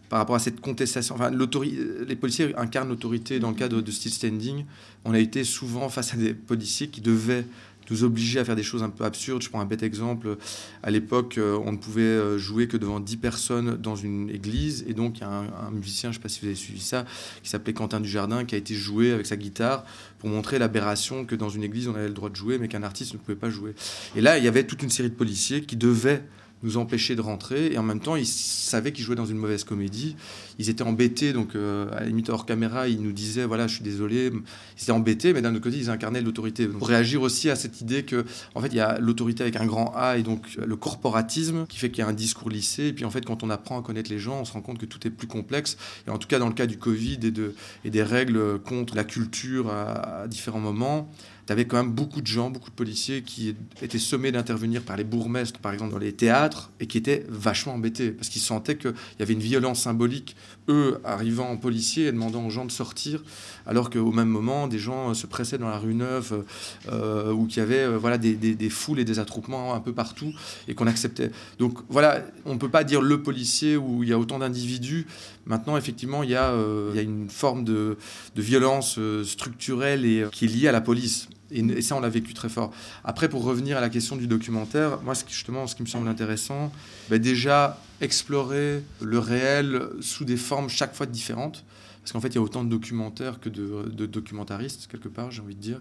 par 0.09 0.19
rapport 0.19 0.37
à 0.37 0.38
cette 0.38 0.61
contestation. 0.61 1.15
Enfin, 1.15 1.31
les 1.31 2.17
policiers 2.17 2.55
incarnent 2.57 2.88
l'autorité 2.88 3.41
dans 3.41 3.50
le 3.50 3.57
cadre 3.57 3.81
de 3.81 3.91
style 3.91 4.12
standing. 4.12 4.65
On 5.05 5.12
a 5.12 5.19
été 5.19 5.45
souvent 5.45 5.88
face 5.88 6.15
à 6.15 6.17
des 6.17 6.35
policiers 6.35 6.88
qui 6.88 7.00
devaient 7.00 7.45
nous 7.90 8.04
obliger 8.04 8.38
à 8.38 8.45
faire 8.45 8.57
des 8.57 8.62
choses 8.62 8.83
un 8.83 8.90
peu 8.90 9.04
absurdes. 9.04 9.42
Je 9.42 9.49
prends 9.49 9.61
un 9.61 9.66
bête 9.66 9.83
exemple. 9.83 10.37
À 10.83 10.90
l'époque, 10.90 11.38
euh, 11.38 11.59
on 11.64 11.73
ne 11.73 11.76
pouvait 11.76 12.02
euh, 12.02 12.38
jouer 12.38 12.68
que 12.68 12.76
devant 12.76 13.00
10 13.00 13.16
personnes 13.16 13.76
dans 13.76 13.97
une 13.97 14.30
église. 14.30 14.85
Et 14.87 14.95
donc, 14.95 15.18
il 15.18 15.21
y 15.23 15.25
a 15.25 15.28
un, 15.28 15.71
musicien, 15.71 16.11
je 16.11 16.18
ne 16.18 16.21
sais 16.21 16.23
pas 16.23 16.28
si 16.28 16.40
vous 16.40 16.47
avez 16.47 16.54
suivi 16.54 16.80
ça, 16.80 17.04
qui 17.42 17.50
s'appelait 17.50 17.73
Quentin 17.73 18.00
Dujardin, 18.00 18.45
qui 18.45 18.54
a 18.54 18.59
été 18.59 18.75
joué 18.75 19.12
avec 19.12 19.26
sa 19.26 19.37
guitare 19.37 19.85
pour 20.18 20.28
montrer 20.28 20.59
l'aberration 20.59 21.25
que 21.25 21.35
dans 21.35 21.49
une 21.49 21.62
église, 21.62 21.88
on 21.88 21.95
avait 21.95 22.09
le 22.09 22.14
droit 22.14 22.30
de 22.30 22.37
jouer, 22.37 22.59
mais 22.59 22.68
qu'un 22.68 22.83
artiste 22.83 23.12
ne 23.14 23.18
pouvait 23.18 23.37
pas 23.37 23.50
jouer. 23.50 23.75
Et 24.16 24.21
là, 24.21 24.38
il 24.38 24.45
y 24.45 24.49
avait 24.49 24.64
toute 24.64 24.83
une 24.83 24.90
série 24.90 25.11
de 25.11 25.14
policiers 25.14 25.62
qui 25.62 25.76
devaient 25.76 26.23
nous 26.62 26.77
empêcher 26.77 27.17
de 27.17 27.21
rentrer. 27.21 27.73
Et 27.73 27.79
en 27.79 27.83
même 27.83 28.00
temps, 28.00 28.17
ils 28.17 28.27
savaient 28.27 28.93
qu'ils 28.93 29.05
jouaient 29.05 29.17
dans 29.17 29.27
une 29.27 29.38
mauvaise 29.38 29.65
comédie. 29.65 30.17
Ils 30.59 30.71
étaient 30.71 30.83
embêtés, 30.83 31.33
donc 31.33 31.55
euh, 31.55 31.91
à 31.93 32.00
la 32.00 32.07
limite 32.07 32.31
hors 32.31 32.47
caméra, 32.47 32.88
ils 32.88 33.00
nous 33.00 33.12
disaient 33.12 33.45
voilà, 33.45 33.67
je 33.67 33.75
suis 33.75 33.85
désolé. 33.85 34.31
Ils 34.77 34.83
étaient 34.83 34.93
embêtés, 34.93 35.33
mais 35.33 35.43
d'un 35.43 35.55
autre 35.55 35.62
côté, 35.62 35.77
ils 35.77 35.91
incarnaient 35.91 36.21
l'autorité. 36.21 36.67
Pour 36.67 36.88
réagir 36.88 37.23
aussi 37.23 37.50
à 37.50 37.57
cette 37.57 37.81
idée 37.81 38.05
que, 38.05 38.25
en 38.55 38.61
fait, 38.61 38.69
il 38.69 38.77
y 38.77 38.81
a 38.81 38.99
l'autorité 38.99 39.43
avec 39.43 39.57
un 39.57 39.67
grand 39.67 39.93
A 39.95 40.19
et 40.19 40.23
donc 40.23 40.57
le 40.57 40.77
corporatisme 40.77 41.67
qui 41.67 41.79
fait 41.79 41.91
qu'il 41.91 42.00
y 42.00 42.07
a 42.07 42.09
un 42.09 42.12
discours 42.12 42.50
lissé. 42.50 42.88
Et 42.88 42.93
puis 42.93 43.05
en 43.05 43.11
fait, 43.11 43.25
quand 43.25 43.43
on 43.43 43.50
apprend 43.50 43.79
à 43.79 43.83
connaître 43.83 44.11
les 44.11 44.19
gens, 44.19 44.41
on 44.41 44.45
se 44.45 44.53
rend 44.53 44.62
compte 44.62 44.79
que 44.79 44.87
tout 44.87 45.07
est 45.07 45.11
plus 45.11 45.29
complexe. 45.29 45.77
Et 46.07 46.11
en 46.11 46.19
tout 46.19 46.29
cas, 46.29 46.38
dans 46.38 46.49
le 46.49 46.55
cas 46.55 46.67
du 46.67 46.79
Covid 46.79 47.19
et, 47.23 47.31
de, 47.31 47.55
et 47.85 47.91
des 47.91 48.03
règles 48.03 48.59
contre 48.61 48.97
la 48.97 49.05
culture 49.05 49.71
à 49.71 50.27
différents 50.29 50.61
moments, 50.61 51.11
tu 51.49 51.52
avais 51.52 51.64
quand 51.64 51.78
même 51.78 51.93
beaucoup 51.93 52.21
de 52.21 52.26
gens, 52.26 52.50
beaucoup 52.50 52.69
de 52.69 52.75
policiers 52.75 53.23
qui 53.23 53.57
étaient 53.81 53.99
sommés 53.99 54.31
d'intervenir 54.33 54.83
par 54.83 54.99
les 54.99 55.05
bourgmestres, 55.05 55.61
par 55.61 55.73
exemple, 55.73 55.93
dans 55.93 55.99
les 55.99 56.12
théâtres, 56.12 56.71
et 56.78 56.87
qui 56.87 56.99
étaient 56.99 57.25
vachement 57.26 57.73
embêtés, 57.73 58.11
parce 58.11 58.28
qu'ils 58.28 58.43
sentaient 58.43 58.76
qu'il 58.76 58.93
y 59.19 59.23
avait 59.23 59.33
une 59.33 59.40
violence 59.40 59.81
symbolique, 59.81 60.37
eux 60.69 61.00
arrivant 61.05 61.49
en 61.49 61.57
policier 61.57 62.09
et 62.09 62.12
demandant 62.12 62.45
aux 62.45 62.50
gens 62.50 62.67
de 62.67 62.71
sortir, 62.71 63.25
alors 63.64 63.88
qu'au 63.88 64.12
même 64.12 64.28
moment, 64.28 64.69
des 64.69 64.78
gens 64.78 65.14
se 65.14 65.26
pressaient 65.26 65.57
dans 65.57 65.71
la 65.71 65.78
rue 65.78 65.95
Neuve, 65.95 66.45
euh, 66.93 67.33
ou 67.33 67.47
qu'il 67.47 67.61
y 67.61 67.61
avait 67.62 67.78
euh, 67.78 67.97
voilà, 67.97 68.19
des, 68.19 68.69
foules 68.69 68.99
et 68.99 69.07
des 69.07 69.19
attroupements 69.19 69.73
un 69.73 69.81
peu 69.81 69.95
partout, 69.95 70.35
et 70.69 70.75
qu'on 70.75 70.87
acceptait. 70.87 71.31
Donc 71.59 71.78
voilà, 71.88 72.26
on 72.45 72.52
ne 72.52 72.59
peut 72.59 72.69
pas 72.69 72.85
dire 72.85 73.00
le 73.00 73.23
policier 73.23 73.78
où 73.78 74.02
il 74.02 74.11
y 74.11 74.12
a 74.12 74.19
autant 74.19 74.40
d'individus. 74.40 75.07
Maintenant, 75.47 75.78
effectivement, 75.78 76.23
il 76.23 76.28
y 76.28 76.35
a, 76.35 76.50
euh, 76.50 76.90
il 76.93 76.97
y 76.97 76.99
a 76.99 77.02
une 77.02 77.31
forme 77.31 77.64
de, 77.64 77.97
de 78.37 78.43
violence 78.43 79.00
structurelle 79.25 80.05
et, 80.05 80.26
qui 80.31 80.45
est 80.45 80.49
liée 80.49 80.69
à 80.69 80.73
la 80.73 80.83
police. 80.83 81.31
Et, 81.50 81.83
ça, 81.83 81.97
on 81.97 82.00
l'a 82.00 82.09
vécu 82.09 82.35
très 82.35 82.49
fort. 82.49 82.73
Après, 83.05 83.28
pour 83.28 83.43
revenir 83.43 83.78
à 83.78 83.81
la 83.81 83.88
question 83.88 84.17
du 84.17 84.26
documentaire, 84.26 85.00
moi, 85.02 85.14
justement, 85.28 85.67
ce 85.67 85.75
qui 85.75 85.83
me 85.83 85.88
semble 85.88 86.09
intéressant, 86.09 86.73
bah, 87.09 87.19
déjà 87.19 87.81
explorer 88.00 88.83
le 89.00 89.19
réel 89.19 89.83
sous 90.00 90.25
des 90.25 90.37
formes 90.37 90.69
chaque 90.69 90.95
fois 90.95 91.07
différentes. 91.07 91.64
Parce 92.02 92.12
qu'en 92.12 92.21
fait, 92.21 92.28
il 92.28 92.35
y 92.37 92.38
a 92.38 92.43
autant 92.43 92.64
de 92.64 92.71
documentaires 92.71 93.38
que 93.40 93.49
de, 93.49 94.07
documentaristes, 94.07 94.87
quelque 94.90 95.09
part, 95.09 95.31
j'ai 95.31 95.43
envie 95.43 95.55
de 95.55 95.61
dire. 95.61 95.81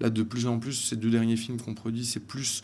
Là, 0.00 0.10
de 0.10 0.22
plus 0.22 0.46
en 0.46 0.58
plus, 0.58 0.72
ces 0.72 0.96
deux 0.96 1.10
derniers 1.10 1.36
films 1.36 1.60
qu'on 1.60 1.74
produit, 1.74 2.04
c'est 2.04 2.20
plus 2.20 2.62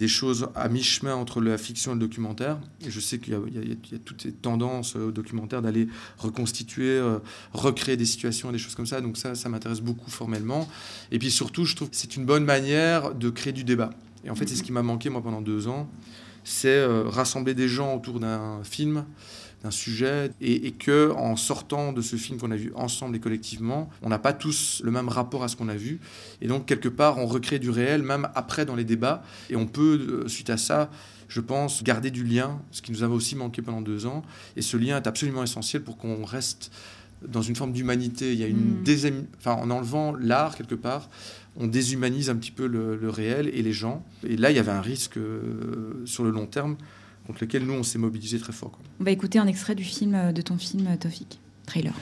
des 0.00 0.08
choses 0.08 0.48
à 0.54 0.68
mi-chemin 0.68 1.14
entre 1.14 1.40
la 1.40 1.58
fiction 1.58 1.92
et 1.92 1.94
le 1.94 2.00
documentaire. 2.00 2.58
Et 2.86 2.90
je 2.90 3.00
sais 3.00 3.18
qu'il 3.18 3.34
y, 3.34 3.94
a 3.94 3.98
toutes 4.04 4.22
ces 4.22 4.32
tendances 4.32 4.96
au 4.96 5.10
documentaire 5.10 5.60
d'aller 5.60 5.88
reconstituer, 6.18 6.88
euh, 6.88 7.18
recréer 7.52 7.96
des 7.96 8.06
situations, 8.06 8.52
des 8.52 8.58
choses 8.58 8.74
comme 8.74 8.86
ça. 8.86 9.00
Donc 9.00 9.16
ça, 9.16 9.34
ça 9.34 9.48
m'intéresse 9.48 9.80
beaucoup 9.80 10.10
formellement. 10.10 10.68
Et 11.10 11.18
puis 11.18 11.30
surtout, 11.30 11.64
je 11.64 11.76
trouve 11.76 11.90
que 11.90 11.96
c'est 11.96 12.16
une 12.16 12.24
bonne 12.24 12.44
manière 12.44 13.14
de 13.14 13.30
créer 13.30 13.52
du 13.52 13.64
débat. 13.64 13.90
Et 14.24 14.30
en 14.30 14.34
fait, 14.34 14.48
c'est 14.48 14.56
ce 14.56 14.62
qui 14.62 14.72
m'a 14.72 14.82
manqué, 14.82 15.08
moi, 15.08 15.22
pendant 15.22 15.40
deux 15.40 15.68
ans. 15.68 15.88
C'est 16.42 16.68
euh, 16.68 17.04
rassembler 17.08 17.54
des 17.54 17.68
gens 17.68 17.94
autour 17.96 18.20
d'un 18.20 18.62
film 18.64 19.04
d'un 19.66 19.70
sujet 19.72 20.30
et, 20.40 20.70
que 20.70 21.12
en 21.16 21.36
sortant 21.36 21.92
de 21.92 22.00
ce 22.00 22.16
film 22.16 22.38
qu'on 22.38 22.50
a 22.50 22.56
vu 22.56 22.72
ensemble 22.74 23.16
et 23.16 23.20
collectivement, 23.20 23.90
on 24.02 24.08
n'a 24.08 24.18
pas 24.18 24.32
tous 24.32 24.80
le 24.84 24.90
même 24.90 25.08
rapport 25.08 25.42
à 25.42 25.48
ce 25.48 25.56
qu'on 25.56 25.68
a 25.68 25.74
vu 25.74 26.00
et 26.40 26.46
donc 26.46 26.66
quelque 26.66 26.88
part 26.88 27.18
on 27.18 27.26
recrée 27.26 27.58
du 27.58 27.70
réel 27.70 28.02
même 28.02 28.28
après 28.34 28.64
dans 28.64 28.76
les 28.76 28.84
débats 28.84 29.22
et 29.50 29.56
on 29.56 29.66
peut 29.66 30.22
euh, 30.24 30.28
suite 30.28 30.50
à 30.50 30.56
ça 30.56 30.90
je 31.28 31.40
pense, 31.40 31.82
garder 31.82 32.12
du 32.12 32.22
lien, 32.22 32.60
ce 32.70 32.80
qui 32.80 32.92
nous 32.92 33.02
avait 33.02 33.12
aussi 33.12 33.34
manqué 33.34 33.60
pendant 33.60 33.80
deux 33.80 34.06
ans. 34.06 34.22
Et 34.54 34.62
ce 34.62 34.76
lien 34.76 34.96
est 34.96 35.08
absolument 35.08 35.42
essentiel 35.42 35.82
pour 35.82 35.96
qu'on 35.96 36.24
reste 36.24 36.70
dans 37.26 37.42
une 37.42 37.56
forme 37.56 37.72
d'humanité. 37.72 38.32
Il 38.32 38.38
y 38.38 38.44
a 38.44 38.46
une 38.46 38.80
mm. 38.80 39.26
enfin, 39.38 39.54
en 39.54 39.70
enlevant 39.70 40.14
l'art 40.14 40.54
quelque 40.54 40.76
part, 40.76 41.08
on 41.56 41.66
déshumanise 41.66 42.30
un 42.30 42.36
petit 42.36 42.52
peu 42.52 42.68
le, 42.68 43.10
réel 43.10 43.48
et 43.52 43.62
les 43.62 43.72
gens. 43.72 44.04
Et 44.24 44.36
là, 44.36 44.52
il 44.52 44.56
y 44.56 44.60
avait 44.60 44.70
un 44.70 44.80
risque 44.80 45.16
euh, 45.16 46.02
sur 46.04 46.22
le 46.22 46.30
long 46.30 46.46
terme 46.46 46.76
contre 47.26 47.40
lequel 47.42 47.64
nous, 47.64 47.74
on 47.74 47.82
s'est 47.82 47.98
mobilisé 47.98 48.38
très 48.38 48.52
fort. 48.52 48.78
On 49.00 49.04
va 49.04 49.10
écouter 49.10 49.38
un 49.38 49.46
extrait 49.46 49.74
du 49.74 49.84
film, 49.84 50.14
euh, 50.14 50.32
de 50.32 50.42
ton 50.42 50.56
film, 50.56 50.86
euh, 50.86 50.96
Tofik. 50.96 51.40
Trailer. 51.66 51.92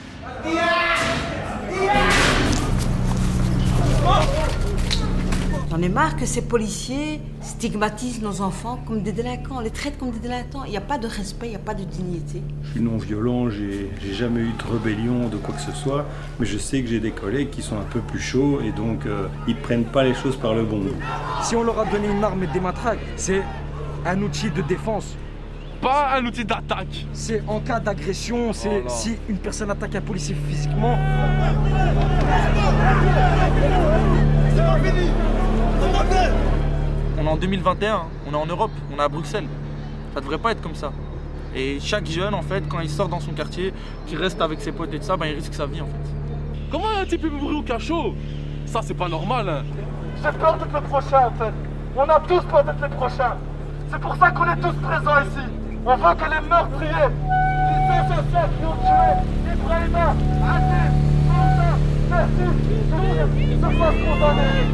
J'en 5.71 5.83
ai 5.83 5.89
marre 5.89 6.17
que 6.17 6.25
ces 6.25 6.43
policiers 6.43 7.21
stigmatisent 7.41 8.23
nos 8.23 8.43
enfants 8.43 8.79
comme 8.87 9.03
des 9.03 9.11
délinquants, 9.11 9.59
les 9.59 9.71
traitent 9.71 9.99
comme 9.99 10.13
des 10.13 10.21
délinquants. 10.21 10.63
Il 10.67 10.71
n'y 10.71 10.77
a 10.77 10.81
pas 10.81 10.99
de 10.99 11.09
respect, 11.09 11.47
il 11.47 11.51
n'y 11.51 11.57
a 11.57 11.59
pas 11.59 11.75
de 11.75 11.83
dignité. 11.83 12.43
Je 12.63 12.71
suis 12.71 12.81
non 12.81 12.97
violent, 12.97 13.51
j'ai 13.51 13.91
jamais 14.13 14.43
eu 14.43 14.53
de 14.53 14.73
rébellion, 14.73 15.29
de 15.29 15.37
quoi 15.37 15.53
que 15.53 15.61
ce 15.61 15.73
soit, 15.73 16.07
mais 16.39 16.47
je 16.47 16.59
sais 16.59 16.81
que 16.81 16.89
j'ai 16.89 17.01
des 17.01 17.11
collègues 17.11 17.51
qui 17.51 17.61
sont 17.61 17.77
un 17.77 17.85
peu 17.91 17.99
plus 17.99 18.21
chauds 18.21 18.61
et 18.61 18.71
donc 18.71 19.05
euh, 19.07 19.27
ils 19.49 19.57
prennent 19.57 19.85
pas 19.85 20.05
les 20.05 20.15
choses 20.15 20.37
par 20.37 20.55
le 20.55 20.63
bon 20.63 20.79
bout. 20.79 20.95
Si 21.43 21.57
on 21.57 21.65
leur 21.65 21.81
a 21.81 21.87
donné 21.87 22.07
une 22.09 22.23
arme 22.23 22.45
et 22.45 22.47
des 22.47 22.61
matraques, 22.61 23.01
c'est 23.17 23.43
un 24.05 24.23
outil 24.23 24.51
de 24.51 24.63
défense. 24.63 25.17
Pas 25.81 26.17
un 26.17 26.25
outil 26.25 26.45
d'attaque. 26.45 27.07
C'est 27.13 27.43
en 27.47 27.61
cas 27.61 27.81
d'agression, 27.81 28.53
c'est 28.53 28.83
oh 28.85 28.89
si 28.89 29.19
une 29.29 29.39
personne 29.39 29.71
attaque 29.71 29.95
un 29.95 30.01
policier 30.01 30.35
physiquement. 30.49 30.99
On 37.19 37.27
est 37.27 37.29
en 37.29 37.37
2021, 37.37 38.03
on 38.27 38.33
est 38.33 38.37
en 38.37 38.47
Europe, 38.47 38.71
on 38.95 38.99
est 38.99 39.03
à 39.03 39.09
Bruxelles. 39.09 39.49
Ça 40.15 40.21
devrait 40.21 40.39
pas 40.39 40.53
être 40.53 40.63
comme 40.63 40.75
ça. 40.75 40.93
Et 41.55 41.79
chaque 41.81 42.07
jeune, 42.07 42.35
en 42.35 42.43
fait, 42.43 42.65
quand 42.69 42.81
il 42.81 42.91
sort 42.91 43.09
dans 43.09 43.21
son 43.21 43.33
quartier, 43.33 43.73
qui 44.07 44.17
reste 44.17 44.41
avec 44.41 44.61
ses 44.61 44.73
potes 44.73 44.93
et 44.93 44.99
tout 44.99 45.05
ça, 45.05 45.17
ben, 45.17 45.27
il 45.27 45.35
risque 45.35 45.55
sa 45.55 45.67
vie, 45.67 45.81
en 45.81 45.87
fait. 45.87 45.93
Comment 46.71 46.89
un 47.01 47.05
type 47.05 47.23
peut 47.23 47.31
mourir 47.31 47.59
au 47.59 47.63
cachot? 47.63 48.15
Ça, 48.67 48.81
c'est 48.83 48.95
pas 48.95 49.09
normal. 49.09 49.49
Hein. 49.49 49.63
J'ai 50.17 50.33
peur 50.39 50.57
d'être 50.57 50.73
le 50.73 50.81
prochain, 50.81 51.27
en 51.27 51.31
fait. 51.33 51.53
On 51.97 52.03
a 52.03 52.21
tous 52.21 52.41
peur 52.47 52.65
d'être 52.65 52.83
les 52.83 52.97
prochains. 52.97 53.37
C'est 53.95 54.01
pour 54.01 54.17
ça 54.17 54.29
qu'on 54.33 54.43
est 54.43 54.57
tous 54.57 54.75
présents 54.83 55.21
ici. 55.21 55.47
On 55.87 55.95
veut 55.95 56.15
que 56.17 56.25
les 56.25 56.49
meurtriers, 56.49 57.11
les 57.71 57.93
assassins 57.95 58.49
qui 58.59 58.65
ont 58.67 58.77
tué 58.83 59.53
Ibrahima, 59.55 60.17
Aziz, 60.51 60.93
Moussa, 61.29 61.79
Merci, 62.11 63.55
se 63.55 63.79
fassent 63.79 64.03
condamner. 64.05 64.67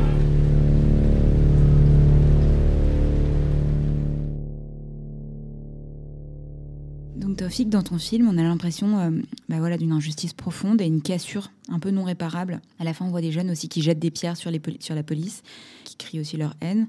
Donc 7.16 7.36
Tofik, 7.36 7.68
dans 7.68 7.82
ton 7.82 7.98
film, 7.98 8.26
on 8.26 8.38
a 8.38 8.42
l'impression 8.42 8.98
euh, 9.00 9.10
bah 9.50 9.58
voilà, 9.58 9.76
d'une 9.76 9.92
injustice 9.92 10.32
profonde 10.32 10.80
et 10.80 10.86
une 10.86 11.02
cassure 11.02 11.50
un 11.68 11.78
peu 11.78 11.90
non 11.90 12.04
réparable. 12.04 12.62
À 12.78 12.84
la 12.84 12.94
fin, 12.94 13.04
on 13.04 13.10
voit 13.10 13.20
des 13.20 13.32
jeunes 13.32 13.50
aussi 13.50 13.68
qui 13.68 13.82
jettent 13.82 13.98
des 13.98 14.10
pierres 14.10 14.38
sur, 14.38 14.50
les 14.50 14.62
sur 14.80 14.94
la 14.94 15.02
police, 15.02 15.42
qui 15.84 15.96
crient 15.96 16.20
aussi 16.20 16.38
leur 16.38 16.54
haine. 16.62 16.88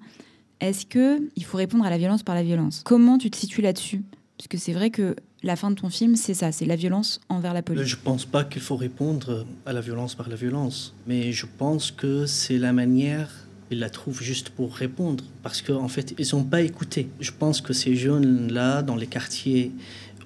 Est-ce 0.62 0.86
que 0.86 1.20
il 1.36 1.44
faut 1.44 1.58
répondre 1.58 1.84
à 1.86 1.90
la 1.90 1.98
violence 1.98 2.22
par 2.22 2.36
la 2.36 2.44
violence? 2.44 2.84
Comment 2.86 3.18
tu 3.18 3.32
te 3.32 3.38
situes 3.38 3.62
là-dessus? 3.62 4.04
Parce 4.38 4.48
que 4.48 4.58
c'est 4.58 4.74
vrai 4.74 4.92
que 4.92 5.16
la 5.42 5.56
fin 5.56 5.72
de 5.72 5.76
ton 5.76 5.90
film, 5.90 6.16
c'est 6.16 6.36
ça, 6.36 6.52
c'est 6.52 6.66
la 6.66 6.76
violence 6.76 7.20
envers 7.30 7.56
la 7.56 7.64
police. 7.64 7.84
Je 7.84 7.96
ne 7.96 8.02
pense 8.02 8.26
pas 8.26 8.44
qu'il 8.44 8.62
faut 8.62 8.76
répondre 8.76 9.46
à 9.66 9.74
la 9.74 9.82
violence 9.82 10.14
par 10.14 10.30
la 10.30 10.36
violence, 10.36 10.94
mais 11.08 11.32
je 11.32 11.48
pense 11.58 11.90
que 11.90 12.28
c'est 12.28 12.60
la 12.60 12.74
manière 12.74 13.30
ils 13.72 13.80
la 13.80 13.90
trouvent 13.90 14.22
juste 14.22 14.50
pour 14.50 14.76
répondre 14.76 15.24
parce 15.44 15.62
qu'en 15.62 15.82
en 15.82 15.88
fait 15.88 16.14
ils 16.20 16.26
sont 16.26 16.44
pas 16.44 16.62
écoutés. 16.62 17.08
Je 17.22 17.32
pense 17.32 17.62
que 17.62 17.72
ces 17.74 17.96
jeunes 17.96 18.52
là 18.52 18.84
dans 18.84 18.98
les 18.98 19.08
quartiers 19.08 19.72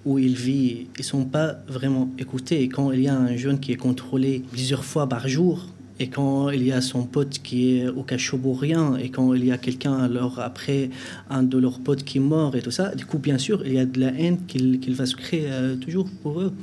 où 0.04 0.20
ils 0.20 0.36
vivent, 0.36 0.88
ils 0.98 1.04
sont 1.04 1.25
pas 1.25 1.58
vraiment 1.68 2.10
écoutés. 2.18 2.62
Et 2.62 2.70
quand 2.70 2.92
il 2.92 3.01
y 3.01 3.08
a 3.08 3.15
un 3.15 3.36
jeune 3.38 3.60
qui 3.60 3.72
est 3.72 3.77
contrôlé 3.77 4.44
plusieurs 4.51 4.84
fois 4.84 5.08
par 5.08 5.27
jour, 5.27 5.68
et 6.00 6.08
quand 6.08 6.50
il 6.50 6.64
y 6.64 6.72
a 6.72 6.82
son 6.82 7.04
pote 7.04 7.40
qui 7.42 7.78
est 7.78 7.88
au 7.88 8.04
cachot 8.04 8.38
pour 8.38 8.60
rien, 8.60 8.98
et 8.98 9.10
quand 9.10 9.34
il 9.34 9.46
y 9.46 9.52
a 9.52 9.58
quelqu'un, 9.58 9.94
alors 9.94 10.40
après, 10.40 10.90
un 11.30 11.44
de 11.44 11.58
leurs 11.58 11.80
potes 11.80 12.04
qui 12.04 12.18
est 12.18 12.22
mort 12.22 12.56
et 12.56 12.62
tout 12.62 12.72
ça, 12.72 12.94
du 12.96 13.06
coup, 13.06 13.18
bien 13.18 13.38
sûr, 13.38 13.66
il 13.66 13.74
y 13.74 13.80
a 13.80 13.86
de 13.86 14.00
la 14.00 14.08
haine 14.08 14.40
qu'il 14.46 14.94
va 14.94 15.06
se 15.06 15.16
créer 15.16 15.48
euh, 15.50 15.75
toujours 15.78 16.10
pour 16.22 16.42
eux. 16.42 16.54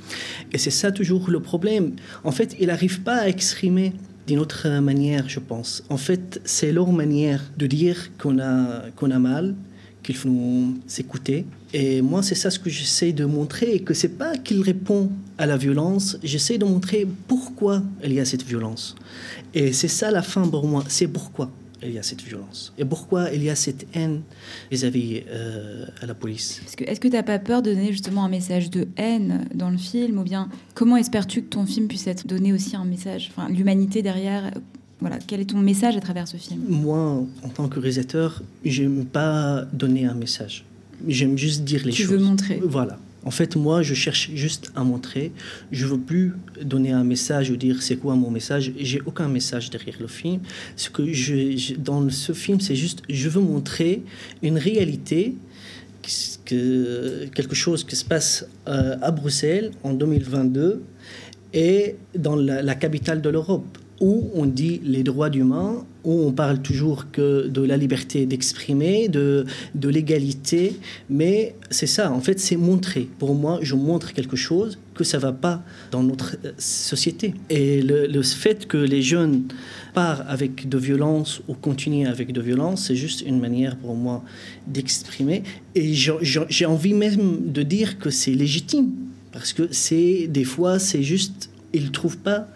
Et 0.52 0.58
c'est 0.58 0.70
ça 0.70 0.92
toujours 0.92 1.30
le 1.30 1.40
problème. 1.40 1.92
En 2.24 2.32
fait, 2.32 2.56
il 2.60 2.66
n'arrive 2.66 3.00
pas 3.02 3.16
à 3.16 3.28
exprimer 3.28 3.94
d'une 4.26 4.38
autre 4.38 4.68
manière, 4.80 5.28
je 5.28 5.40
pense. 5.40 5.82
En 5.88 5.96
fait, 5.96 6.40
c'est 6.44 6.72
leur 6.72 6.92
manière 6.92 7.42
de 7.56 7.66
dire 7.66 8.10
qu'on 8.18 8.38
a, 8.38 8.90
qu'on 8.96 9.10
a 9.10 9.18
mal, 9.18 9.54
qu'il 10.02 10.16
faut 10.16 10.66
s'écouter. 10.86 11.46
Et 11.72 12.02
moi, 12.02 12.22
c'est 12.22 12.34
ça 12.34 12.50
ce 12.50 12.58
que 12.58 12.70
j'essaie 12.70 13.12
de 13.12 13.24
montrer, 13.24 13.80
que 13.80 13.94
c'est 13.94 14.16
pas 14.16 14.36
qu'il 14.36 14.60
répond 14.60 15.10
à 15.38 15.46
la 15.46 15.56
violence, 15.56 16.18
j'essaie 16.22 16.58
de 16.58 16.64
montrer 16.64 17.06
pourquoi 17.28 17.82
il 18.04 18.12
y 18.12 18.20
a 18.20 18.24
cette 18.24 18.44
violence. 18.44 18.94
Et 19.54 19.72
c'est 19.72 19.88
ça 19.88 20.10
la 20.10 20.22
fin 20.22 20.46
pour 20.46 20.66
moi, 20.66 20.84
c'est 20.88 21.08
pourquoi. 21.08 21.50
il 21.82 21.92
y 21.92 21.98
a 21.98 22.02
cette 22.02 22.22
violence 22.22 22.72
Et 22.78 22.84
pourquoi 22.84 23.30
il 23.32 23.42
y 23.42 23.50
a 23.50 23.56
cette 23.56 23.86
haine 23.94 24.22
vis-à-vis 24.70 25.22
euh, 25.28 25.86
à 26.00 26.06
la 26.06 26.14
police 26.14 26.60
Est-ce 26.78 27.00
que 27.00 27.08
tu 27.08 27.14
n'as 27.14 27.22
pas 27.22 27.38
peur 27.38 27.62
de 27.62 27.72
donner 27.72 27.90
justement 27.90 28.24
un 28.24 28.28
message 28.28 28.70
de 28.70 28.88
haine 28.96 29.48
dans 29.54 29.70
le 29.70 29.78
film 29.78 30.18
Ou 30.18 30.22
bien 30.22 30.48
comment 30.74 30.96
espères-tu 30.96 31.42
que 31.42 31.48
ton 31.48 31.66
film 31.66 31.88
puisse 31.88 32.06
être 32.06 32.26
donné 32.26 32.52
aussi 32.52 32.76
un 32.76 32.84
message 32.84 33.32
Enfin, 33.34 33.48
l'humanité 33.48 34.02
derrière, 34.02 34.52
voilà, 35.02 35.18
quel 35.26 35.40
est 35.40 35.50
ton 35.50 35.58
message 35.58 35.96
à 35.96 36.00
travers 36.00 36.26
ce 36.26 36.36
film? 36.38 36.60
Moi, 36.68 36.98
en 37.44 37.48
tant 37.56 37.68
que 37.68 37.78
réalisateur, 37.78 38.42
j'aime 38.64 39.04
pas 39.04 39.66
donner 39.72 40.06
un 40.06 40.14
message. 40.14 40.64
J'aime 41.06 41.36
juste 41.36 41.62
dire 41.64 41.82
les 41.84 41.92
Tu 41.92 42.02
choses. 42.04 42.12
veux 42.12 42.18
montrer 42.18 42.60
Voilà. 42.64 42.98
En 43.24 43.30
fait, 43.30 43.54
moi, 43.54 43.82
je 43.82 43.94
cherche 43.94 44.30
juste 44.34 44.72
à 44.74 44.82
montrer. 44.82 45.30
Je 45.70 45.86
veux 45.86 45.98
plus 45.98 46.32
donner 46.64 46.90
un 46.90 47.04
message 47.04 47.50
ou 47.50 47.56
dire 47.56 47.80
c'est 47.80 47.96
quoi 47.96 48.14
mon 48.16 48.30
message. 48.32 48.72
J'ai 48.78 49.00
aucun 49.06 49.28
message 49.28 49.70
derrière 49.70 49.94
le 50.00 50.08
film. 50.08 50.40
Ce 50.76 50.90
que 50.90 51.12
je, 51.12 51.56
je- 51.56 51.74
dans 51.76 52.08
ce 52.10 52.32
film, 52.32 52.58
c'est 52.60 52.74
juste 52.74 53.02
je 53.08 53.28
veux 53.28 53.40
montrer 53.54 54.02
une 54.42 54.58
réalité, 54.58 55.36
que- 56.02 56.08
que, 56.48 57.26
quelque 57.36 57.54
chose 57.54 57.84
qui 57.84 57.94
se 57.94 58.04
passe 58.04 58.44
euh, 58.66 58.96
à 59.00 59.10
Bruxelles 59.12 59.70
en 59.84 59.92
2022 59.92 60.82
et 61.54 61.94
dans 62.16 62.34
la, 62.34 62.60
la 62.62 62.74
capitale 62.74 63.20
de 63.22 63.28
l'Europe, 63.28 63.78
où 64.02 64.28
on 64.34 64.46
dit 64.46 64.80
les 64.82 65.04
droits 65.04 65.30
humains, 65.30 65.86
où 66.02 66.26
on 66.26 66.32
parle 66.32 66.60
toujours 66.60 67.12
que 67.12 67.46
de 67.46 67.62
la 67.62 67.76
liberté 67.76 68.26
d'exprimer, 68.26 69.06
de, 69.08 69.46
de 69.76 69.88
l'égalité, 69.88 70.76
mais 71.08 71.54
c'est 71.70 71.86
ça, 71.86 72.10
en 72.10 72.20
fait, 72.20 72.40
c'est 72.40 72.56
montrer. 72.56 73.08
Pour 73.20 73.36
moi, 73.36 73.60
je 73.62 73.76
montre 73.76 74.12
quelque 74.12 74.34
chose 74.34 74.76
que 74.96 75.04
ça 75.04 75.18
va 75.18 75.30
pas 75.30 75.62
dans 75.92 76.02
notre 76.02 76.36
euh, 76.44 76.50
société. 76.58 77.34
Et 77.48 77.80
le, 77.80 78.22
fait 78.22 78.66
que 78.66 78.76
les 78.76 79.02
jeunes 79.02 79.44
partent 79.94 80.24
avec 80.28 80.68
de 80.68 80.78
violence 80.78 81.40
ou 81.46 81.54
continuent 81.54 82.08
avec 82.08 82.32
de 82.32 82.40
violence, 82.40 82.86
c'est 82.86 82.96
juste 82.96 83.22
une 83.22 83.38
manière 83.38 83.76
pour 83.76 83.94
moi 83.94 84.24
d'exprimer. 84.66 85.44
Et 85.76 85.94
j'ai 85.94 86.66
envie 86.66 86.94
même 86.94 87.52
de 87.52 87.62
dire 87.62 88.00
que 88.00 88.10
c'est 88.10 88.32
légitime, 88.32 88.90
parce 89.30 89.52
que 89.52 89.68
c'est 89.70 90.26
des 90.26 90.44
fois, 90.44 90.80
c'est 90.80 91.04
juste, 91.04 91.50
ils 91.72 91.92
trouvent 91.92 92.18
pas 92.18 92.48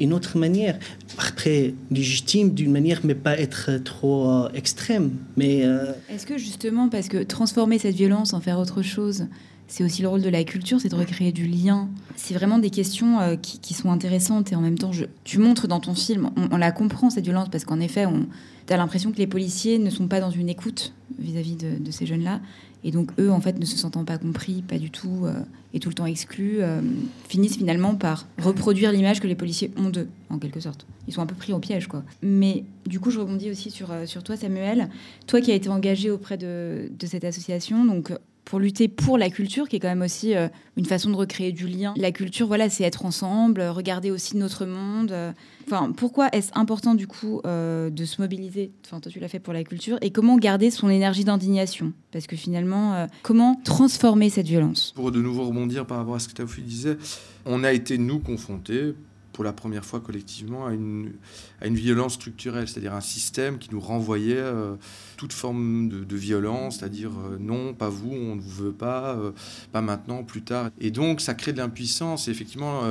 une 0.00 0.12
autre 0.12 0.38
manière. 0.38 0.78
Après, 1.18 1.74
légitime 1.90 2.54
d'une 2.54 2.72
manière, 2.72 3.00
mais 3.04 3.14
pas 3.14 3.38
être 3.38 3.78
trop 3.78 4.28
euh, 4.28 4.48
extrême. 4.54 5.12
Mais 5.36 5.64
euh, 5.64 5.92
Est-ce 6.08 6.26
que 6.26 6.38
justement, 6.38 6.88
parce 6.88 7.08
que 7.08 7.22
transformer 7.22 7.78
cette 7.78 7.94
violence 7.94 8.32
en 8.32 8.40
faire 8.40 8.58
autre 8.58 8.82
chose, 8.82 9.26
c'est 9.66 9.84
aussi 9.84 10.02
le 10.02 10.08
rôle 10.08 10.22
de 10.22 10.28
la 10.28 10.44
culture, 10.44 10.80
c'est 10.80 10.88
de 10.88 10.96
recréer 10.96 11.32
du 11.32 11.46
lien? 11.46 11.88
C'est 12.16 12.34
vraiment 12.34 12.58
des 12.58 12.70
questions 12.70 13.20
euh, 13.20 13.36
qui, 13.36 13.58
qui 13.60 13.74
sont 13.74 13.90
intéressantes 13.90 14.52
et 14.52 14.56
en 14.56 14.60
même 14.60 14.78
temps, 14.78 14.90
tu 15.24 15.38
montres 15.38 15.68
dans 15.68 15.80
ton 15.80 15.94
film, 15.94 16.30
on, 16.50 16.56
la 16.56 16.72
comprend 16.72 17.10
cette 17.10 17.24
violence 17.24 17.48
parce 17.50 17.64
qu'en 17.64 17.80
effet, 17.80 18.06
on 18.06 18.26
as 18.68 18.76
l'impression 18.76 19.12
que 19.12 19.18
les 19.18 19.26
policiers 19.26 19.78
ne 19.78 19.90
sont 19.90 20.08
pas 20.08 20.20
dans 20.20 20.30
une 20.30 20.48
écoute 20.48 20.94
vis-à-vis 21.18 21.56
de 21.56 21.90
ces 21.90 22.06
jeunes-là. 22.06 22.40
Et 22.84 22.90
donc, 22.90 23.10
eux, 23.18 23.30
en 23.30 23.40
fait, 23.40 23.58
ne 23.58 23.64
se 23.64 23.78
sentant 23.78 24.04
pas 24.04 24.18
compris, 24.18 24.62
pas 24.62 24.78
du 24.78 24.90
tout, 24.90 25.22
euh, 25.24 25.32
et 25.72 25.80
tout 25.80 25.88
le 25.88 25.94
temps 25.94 26.04
exclus, 26.04 26.58
euh, 26.60 26.82
finissent 27.28 27.56
finalement 27.56 27.94
par 27.94 28.26
reproduire 28.38 28.92
l'image 28.92 29.20
que 29.20 29.26
les 29.26 29.34
policiers 29.34 29.70
ont 29.78 29.88
d'eux, 29.88 30.08
en 30.28 30.38
quelque 30.38 30.60
sorte. 30.60 30.86
Ils 31.08 31.14
sont 31.14 31.22
un 31.22 31.26
peu 31.26 31.34
pris 31.34 31.54
au 31.54 31.58
piège, 31.58 31.86
quoi. 31.88 32.02
Mais 32.22 32.64
du 32.86 33.00
coup, 33.00 33.10
je 33.10 33.18
rebondis 33.18 33.50
aussi 33.50 33.70
sur, 33.70 33.90
euh, 33.90 34.04
toi, 34.22 34.36
Samuel. 34.36 34.90
Toi 35.26 35.40
qui 35.40 35.50
as 35.50 35.54
été 35.54 35.70
engagé 35.70 36.10
auprès 36.10 36.36
de, 36.36 36.90
de 36.96 37.06
cette 37.06 37.24
association, 37.24 37.86
donc 37.86 38.12
pour 38.44 38.58
lutter 38.58 38.88
pour 38.88 39.18
la 39.18 39.30
culture, 39.30 39.68
qui 39.68 39.76
est 39.76 39.78
quand 39.80 39.88
même 39.88 40.02
aussi 40.02 40.34
euh, 40.34 40.48
une 40.76 40.84
façon 40.84 41.10
de 41.10 41.16
recréer 41.16 41.52
du 41.52 41.66
lien. 41.66 41.94
La 41.96 42.12
culture, 42.12 42.46
voilà, 42.46 42.68
c'est 42.68 42.84
être 42.84 43.04
ensemble, 43.06 43.60
euh, 43.60 43.72
regarder 43.72 44.10
aussi 44.10 44.36
notre 44.36 44.66
monde. 44.66 45.12
euh. 45.12 45.32
Enfin, 45.66 45.92
pourquoi 45.96 46.28
est-ce 46.32 46.50
important 46.54 46.94
du 46.94 47.06
coup 47.06 47.40
de 47.44 48.04
se 48.04 48.20
mobiliser? 48.20 48.70
Enfin, 48.84 49.00
toi, 49.00 49.10
tu 49.10 49.18
l'as 49.18 49.28
fait 49.28 49.38
pour 49.38 49.54
la 49.54 49.64
culture. 49.64 49.96
Et 50.02 50.10
comment 50.10 50.36
garder 50.36 50.70
son 50.70 50.90
énergie 50.90 51.24
d'indignation? 51.24 51.94
Parce 52.12 52.26
que 52.26 52.36
finalement, 52.36 53.08
comment 53.22 53.58
transformer 53.64 54.28
cette 54.28 54.46
violence? 54.46 54.92
Pour 54.94 55.10
de 55.10 55.22
nouveau 55.22 55.44
rebondir 55.44 55.86
par 55.86 55.96
rapport 55.96 56.16
à 56.16 56.18
ce 56.18 56.28
que 56.28 56.34
Taoufi 56.34 56.60
disait, 56.60 56.98
on 57.46 57.64
a 57.64 57.72
été, 57.72 57.96
nous, 57.96 58.18
confrontés 58.18 58.94
pour 59.34 59.44
la 59.44 59.52
première 59.52 59.84
fois 59.84 60.00
collectivement 60.00 60.66
à 60.66 60.72
une, 60.72 61.12
à 61.60 61.66
une 61.66 61.74
violence 61.74 62.14
structurelle, 62.14 62.68
c'est-à-dire 62.68 62.94
un 62.94 63.00
système 63.00 63.58
qui 63.58 63.68
nous 63.72 63.80
renvoyait 63.80 64.36
euh, 64.36 64.76
toute 65.16 65.32
forme 65.32 65.88
de, 65.88 66.16
violence, 66.16 66.78
c'est-à-dire 66.78 67.10
euh, 67.10 67.36
non, 67.38 67.74
pas 67.74 67.88
vous, 67.88 68.12
on 68.12 68.36
ne 68.36 68.40
vous 68.40 68.64
veut 68.64 68.72
pas, 68.72 69.16
euh, 69.16 69.32
pas 69.72 69.82
maintenant, 69.82 70.22
plus 70.22 70.42
tard. 70.42 70.70
Et 70.80 70.92
donc 70.92 71.20
ça 71.20 71.34
crée 71.34 71.52
de 71.52 71.58
l'impuissance, 71.58 72.28
et 72.28 72.30
effectivement, 72.30 72.82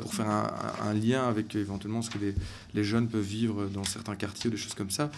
pour 0.00 0.14
faire 0.14 0.28
un, 0.28 0.50
un 0.82 0.94
lien 0.94 1.28
avec 1.28 1.54
éventuellement 1.54 2.00
ce 2.00 2.08
que 2.08 2.18
les, 2.18 2.34
les 2.74 2.82
jeunes 2.82 3.06
peuvent 3.06 3.20
vivre 3.20 3.66
dans 3.66 3.84
certains 3.84 4.16
quartiers 4.16 4.48
ou 4.48 4.50
des 4.50 4.56
choses 4.56 4.74
comme 4.74 4.90
ça, 4.90 5.10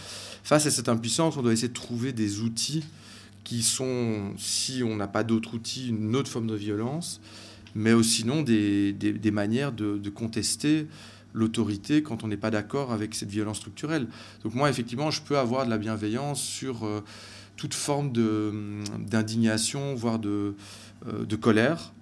face 0.43 0.67
à 0.67 0.71
cette 0.71 0.89
impuissance, 0.89 1.37
on 1.37 1.43
doit 1.43 1.53
essayer 1.53 1.69
de 1.69 1.73
trouver 1.73 2.13
des 2.13 2.41
outils 2.41 2.85
qui 3.45 3.63
sont, 3.63 4.33
si 4.37 4.83
on 4.85 4.97
n'a 4.97 5.09
pas 5.09 5.23
d'autres 5.23 5.55
outils, 5.55 5.91
une 5.91 6.17
autre 6.17 6.29
forme 6.29 6.49
de 6.49 6.57
violence, 6.57 7.21
mais 7.75 8.01
sinon 8.03 8.43
des, 8.43 8.93
des, 8.93 9.13
des 9.13 9.31
manières 9.31 9.73
de, 9.73 9.99
de 9.99 10.11
contester 10.11 10.87
l'autorité 11.35 12.03
quand 12.03 12.25
on 12.25 12.29
n'est 12.29 12.37
pas 12.37 12.51
d'accord 12.51 12.93
avec 12.93 13.15
cette 13.15 13.31
violence 13.31 13.59
structurelle. 13.59 14.07
Donc 14.43 14.55
moi, 14.55 14.69
effectivement, 14.69 15.11
je 15.11 15.23
peux 15.23 15.39
avoir 15.39 15.65
de 15.65 15.71
la 15.71 15.79
bienveillance 15.79 16.43
sur 16.43 16.85
euh, 16.85 17.03
toute 17.57 17.75
forme 17.75 18.13
de, 18.13 18.53
d'indignation, 18.99 19.95
voire 19.95 20.19
de, 20.19 20.55
euh, 21.07 21.25
de 21.25 21.37
colère. 21.37 21.93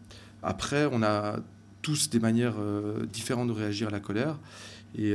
Après, 0.42 0.88
on 0.90 1.02
a 1.02 1.38
tous 1.82 2.10
des 2.10 2.18
manières 2.18 2.56
euh, 2.58 3.06
différentes 3.06 3.48
de 3.48 3.52
réagir 3.52 3.88
à 3.88 3.90
la 3.90 4.00
colère. 4.00 4.38
Et, 4.98 5.12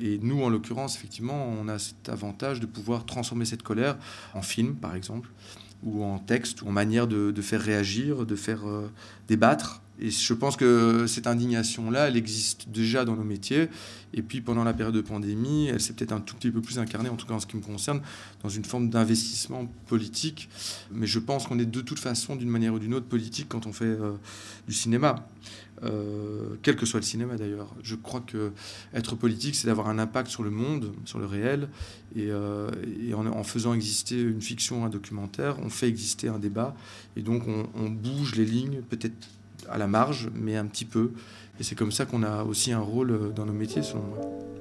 et 0.00 0.18
nous, 0.22 0.42
en 0.42 0.48
l'occurrence, 0.48 0.96
effectivement, 0.96 1.46
on 1.60 1.68
a 1.68 1.78
cet 1.78 2.08
avantage 2.08 2.60
de 2.60 2.66
pouvoir 2.66 3.04
transformer 3.04 3.44
cette 3.44 3.62
colère 3.62 3.98
en 4.32 4.40
film, 4.40 4.74
par 4.74 4.96
exemple, 4.96 5.28
ou 5.82 6.02
en 6.02 6.18
texte, 6.18 6.62
ou 6.62 6.68
en 6.68 6.72
manière 6.72 7.06
de, 7.06 7.30
de 7.30 7.42
faire 7.42 7.60
réagir, 7.60 8.24
de 8.24 8.34
faire 8.34 8.60
débattre. 9.28 9.81
Et 10.00 10.10
je 10.10 10.34
pense 10.34 10.56
que 10.56 11.06
cette 11.06 11.26
indignation-là, 11.26 12.08
elle 12.08 12.16
existe 12.16 12.68
déjà 12.70 13.04
dans 13.04 13.14
nos 13.14 13.24
métiers. 13.24 13.68
Et 14.14 14.22
puis 14.22 14.40
pendant 14.40 14.64
la 14.64 14.74
période 14.74 14.94
de 14.94 15.00
pandémie, 15.00 15.68
elle 15.68 15.80
s'est 15.80 15.92
peut-être 15.92 16.12
un 16.12 16.20
tout 16.20 16.34
petit 16.36 16.50
peu 16.50 16.60
plus 16.60 16.78
incarnée, 16.78 17.08
en 17.08 17.16
tout 17.16 17.26
cas 17.26 17.34
en 17.34 17.40
ce 17.40 17.46
qui 17.46 17.56
me 17.56 17.62
concerne, 17.62 18.02
dans 18.42 18.48
une 18.48 18.64
forme 18.64 18.90
d'investissement 18.90 19.66
politique. 19.86 20.48
Mais 20.90 21.06
je 21.06 21.18
pense 21.18 21.46
qu'on 21.46 21.58
est 21.58 21.66
de 21.66 21.80
toute 21.80 21.98
façon, 21.98 22.36
d'une 22.36 22.50
manière 22.50 22.74
ou 22.74 22.78
d'une 22.78 22.94
autre, 22.94 23.06
politique 23.06 23.46
quand 23.48 23.66
on 23.66 23.72
fait 23.72 23.84
euh, 23.84 24.12
du 24.66 24.74
cinéma. 24.74 25.28
Euh, 25.84 26.54
quel 26.62 26.76
que 26.76 26.86
soit 26.86 27.00
le 27.00 27.06
cinéma 27.06 27.36
d'ailleurs. 27.36 27.74
Je 27.82 27.96
crois 27.96 28.20
que 28.20 28.52
être 28.94 29.16
politique, 29.16 29.56
c'est 29.56 29.66
d'avoir 29.66 29.88
un 29.88 29.98
impact 29.98 30.30
sur 30.30 30.44
le 30.44 30.50
monde, 30.50 30.92
sur 31.04 31.18
le 31.18 31.26
réel, 31.26 31.68
et, 32.14 32.26
euh, 32.30 32.70
en, 33.14 33.42
faisant 33.42 33.74
exister 33.74 34.20
une 34.20 34.40
fiction, 34.40 34.84
un 34.84 34.90
documentaire, 34.90 35.58
on 35.60 35.70
fait 35.70 35.88
exister 35.88 36.28
un 36.28 36.38
débat, 36.38 36.76
et 37.16 37.22
donc 37.22 37.48
on, 37.48 37.68
on 37.74 37.90
bouge 37.90 38.36
les 38.36 38.44
lignes, 38.44 38.82
peut-être 38.82 39.26
à 39.70 39.78
la 39.78 39.86
marge, 39.86 40.30
mais 40.34 40.56
un 40.56 40.66
petit 40.66 40.84
peu. 40.84 41.12
Et 41.60 41.62
c'est 41.62 41.74
comme 41.74 41.92
ça 41.92 42.06
qu'on 42.06 42.22
a 42.22 42.44
aussi 42.44 42.72
un 42.72 42.80
rôle 42.80 43.32
dans 43.34 43.46
nos 43.46 43.52
métiers, 43.52 43.82
selon 43.82 44.02
moi. 44.02 44.51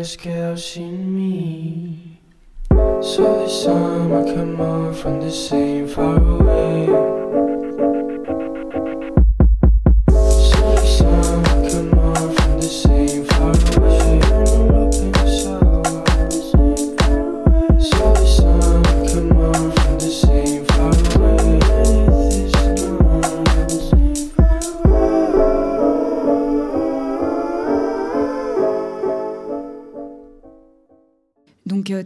just 0.00 0.22
girl 0.22 0.56
me. 1.14 2.18
So 3.02 3.22
this 3.38 3.66
time 3.66 4.14
I 4.14 4.24
come 4.32 4.58
on 4.58 4.94
from 4.94 5.20
the 5.20 5.30
same 5.30 5.86
far 5.86 6.16
away. 6.16 6.86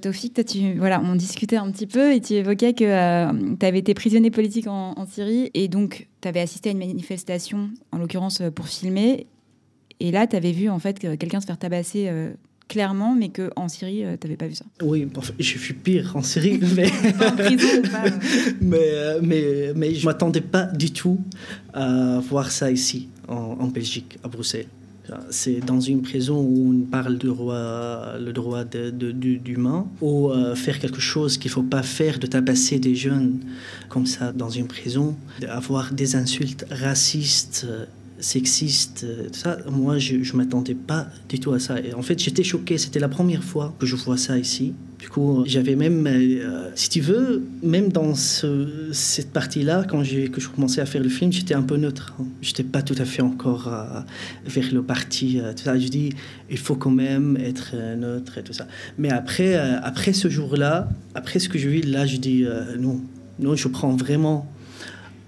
Euh, 0.05 0.11
Taufik, 0.11 0.35
toi, 0.35 0.45
tu, 0.45 0.75
voilà, 0.75 1.01
on 1.03 1.15
discutait 1.15 1.57
un 1.57 1.71
petit 1.71 1.87
peu 1.87 2.13
et 2.13 2.21
tu 2.21 2.35
évoquais 2.35 2.75
que 2.75 3.55
tu 3.57 3.67
avais 3.67 3.79
été 3.79 3.95
prisonnier 3.95 4.31
politique 4.31 4.67
en, 4.67 4.95
en 4.97 5.07
Syrie 5.07 5.51
et 5.55 5.69
donc 5.69 6.09
tu 6.21 6.29
avais 6.29 6.41
assisté 6.41 6.71
à 6.71 6.73
une 6.73 6.79
manifestation, 6.79 7.71
en 7.93 7.99
l'occurrence 7.99 8.41
euh, 8.41 8.51
pour 8.51 8.69
filmer. 8.69 9.27
Et 10.01 10.11
là, 10.11 10.27
tu 10.27 10.37
avais 10.37 10.53
vu 10.53 10.69
en 10.69 10.79
fait 10.79 10.99
que 10.99 11.15
quelqu'un 11.15 11.41
se 11.41 11.47
faire 11.47 11.59
tabasser 11.59 12.07
euh, 12.09 12.33
clairement, 12.69 13.15
mais 13.15 13.31
qu'en 13.31 13.69
Syrie, 13.69 14.05
tu 14.21 14.27
n'avais 14.27 14.37
pas 14.37 14.47
vu 14.47 14.55
ça. 14.55 14.65
Oui, 14.83 15.07
j'ai 15.39 15.59
vu 15.59 15.75
pire 15.75 16.17
en 16.17 16.23
Syrie, 16.23 16.61
mais, 16.77 16.87
en 17.27 17.37
prison 17.37 17.69
ou 17.79 17.89
pas, 17.89 18.07
euh. 18.07 18.11
mais, 18.61 18.79
euh, 18.81 19.21
mais, 19.23 19.73
mais 19.77 19.95
je 19.95 20.01
ne 20.01 20.07
m'attendais 20.07 20.41
pas 20.41 20.65
du 20.65 20.93
tout 20.93 21.21
à 21.73 22.21
voir 22.21 22.51
ça 22.51 22.71
ici, 22.71 23.09
en, 23.29 23.57
en 23.61 23.67
Belgique, 23.69 24.19
à 24.23 24.29
Bruxelles. 24.29 24.67
C'est 25.31 25.61
dans 25.61 25.81
une 25.81 26.01
prison 26.03 26.41
où 26.41 26.73
on 26.75 26.81
parle 26.91 27.19
du 27.19 27.27
droit, 27.27 28.17
le 28.19 28.33
droit 28.33 28.65
de, 28.65 28.91
de- 28.91 29.13
d'humain, 29.13 29.87
ou 30.01 30.31
euh, 30.31 30.55
faire 30.55 30.79
quelque 30.79 31.01
chose 31.01 31.37
qu'il 31.37 31.51
ne 31.51 31.55
faut 31.55 31.63
pas 31.63 31.83
faire, 31.83 32.19
de 32.19 32.27
tabasser 32.27 32.79
des 32.79 32.95
jeunes 32.95 33.41
comme 33.89 34.07
ça 34.07 34.33
dans 34.33 34.49
une 34.49 34.67
prison, 34.67 35.15
d'avoir 35.41 35.93
des 35.93 36.17
insultes 36.17 36.65
racistes, 36.71 37.67
euh, 38.19 38.23
sexistes, 38.23 39.05
euh, 39.05 39.25
tout 39.33 39.39
ça. 39.39 39.59
Moi, 39.71 39.99
je 39.99 40.17
ne 40.17 40.37
m'attendais 40.37 40.75
pas 40.75 41.07
du 41.29 41.39
tout 41.41 41.53
à 41.53 41.59
ça. 41.59 41.79
Et 41.81 41.95
en 41.95 42.03
fait, 42.03 42.19
j'étais 42.19 42.43
choqué. 42.45 42.79
C'était 42.79 43.01
la 43.01 43.09
première 43.09 43.43
fois 43.45 43.75
que 43.79 43.87
je 43.87 43.97
vois 43.97 44.17
ça 44.17 44.39
ici. 44.39 44.73
Du 44.99 45.09
coup, 45.11 45.45
j'avais 45.47 45.77
même, 45.77 46.07
euh, 46.07 46.71
si 46.75 46.89
tu 46.89 47.01
veux, 47.01 47.43
même 47.63 47.91
dans 47.91 48.15
ce- 48.15 48.89
cette 48.93 49.33
partie-là, 49.33 49.85
quand 49.89 50.03
j'ai, 50.03 50.29
que 50.29 50.41
je 50.41 50.49
commençais 50.49 50.81
à 50.81 50.87
faire 50.87 51.03
le 51.03 51.11
film, 51.11 51.31
j'étais 51.31 51.53
un 51.55 51.63
peu 51.63 51.77
neutre. 51.77 52.15
hein. 52.19 52.25
J'étais 52.41 52.63
pas 52.63 52.81
tout 52.81 52.95
à 52.99 53.05
fait 53.05 53.21
encore 53.21 53.69
euh, 53.69 54.01
vers 54.47 54.73
le 54.73 54.83
parti. 54.83 55.41
euh, 55.41 55.53
tout 55.53 55.65
ça. 55.65 55.79
Je 55.79 55.89
dis, 55.89 56.11
il 56.51 56.57
faut 56.59 56.77
quand 56.77 56.91
même 56.91 57.37
être 57.37 57.73
euh, 57.75 57.97
neutre 57.97 58.39
et 58.39 58.43
tout 58.43 58.55
ça. 58.55 58.67
Mais 58.97 59.11
après, 59.11 59.57
euh, 59.57 59.79
après 59.83 60.13
ce 60.15 60.29
jour-là, 60.31 60.89
après 61.15 61.39
ce 61.39 61.49
que 61.51 61.59
je 61.59 61.69
vis, 61.69 61.83
là, 61.83 62.07
je 62.07 62.17
dis, 62.17 62.45
euh, 62.45 62.77
non, 62.79 63.01
non, 63.41 63.57
je 63.57 63.69
prends 63.69 63.95
vraiment 63.95 64.51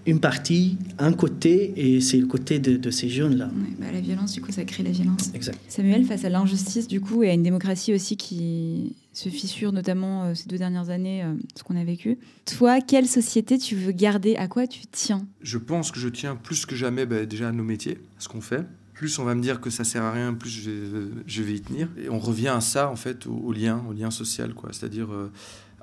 une 0.06 0.20
partie, 0.20 0.78
un 0.98 1.12
côté, 1.12 1.72
et 1.76 2.00
c'est 2.00 2.18
le 2.18 2.26
côté 2.26 2.58
de, 2.58 2.76
de 2.76 2.90
ces 2.90 3.08
jeunes-là. 3.08 3.46
Ouais, 3.46 3.76
bah, 3.78 3.86
la 3.92 4.00
violence, 4.00 4.32
du 4.32 4.40
coup, 4.40 4.52
ça 4.52 4.64
crée 4.64 4.82
la 4.82 4.90
violence. 4.90 5.32
Exact. 5.34 5.58
Samuel, 5.68 6.04
face 6.04 6.24
à 6.24 6.28
l'injustice, 6.28 6.86
du 6.86 7.00
coup, 7.00 7.22
et 7.22 7.30
à 7.30 7.32
une 7.32 7.42
démocratie 7.42 7.92
aussi 7.92 8.16
qui 8.16 8.94
se 9.12 9.28
fissure, 9.28 9.72
notamment 9.72 10.24
euh, 10.24 10.34
ces 10.34 10.48
deux 10.48 10.58
dernières 10.58 10.90
années, 10.90 11.24
euh, 11.24 11.34
ce 11.56 11.64
qu'on 11.64 11.76
a 11.76 11.84
vécu. 11.84 12.18
Toi, 12.44 12.80
quelle 12.80 13.06
société 13.06 13.58
tu 13.58 13.74
veux 13.74 13.92
garder? 13.92 14.36
À 14.36 14.46
quoi 14.46 14.66
tu 14.66 14.82
tiens? 14.92 15.26
Je 15.42 15.58
pense 15.58 15.90
que 15.90 15.98
je 15.98 16.08
tiens 16.08 16.36
plus 16.36 16.66
que 16.66 16.76
jamais 16.76 17.04
bah, 17.06 17.26
déjà 17.26 17.48
à 17.48 17.52
nos 17.52 17.64
métiers, 17.64 17.98
à 18.18 18.20
ce 18.20 18.28
qu'on 18.28 18.40
fait. 18.40 18.64
Plus 18.92 19.18
on 19.18 19.24
va 19.24 19.34
me 19.34 19.42
dire 19.42 19.60
que 19.60 19.68
ça 19.68 19.84
sert 19.84 20.02
à 20.02 20.12
rien, 20.12 20.32
plus 20.32 20.48
je 20.48 20.70
vais, 20.70 21.08
je 21.26 21.42
vais 21.42 21.54
y 21.54 21.60
tenir. 21.60 21.88
Et 22.02 22.08
on 22.08 22.18
revient 22.18 22.48
à 22.48 22.60
ça, 22.60 22.90
en 22.90 22.96
fait, 22.96 23.26
au, 23.26 23.34
au 23.34 23.52
lien, 23.52 23.82
au 23.90 23.92
lien 23.92 24.10
social, 24.10 24.54
quoi. 24.54 24.70
C'est-à-dire 24.72 25.12
euh, 25.12 25.30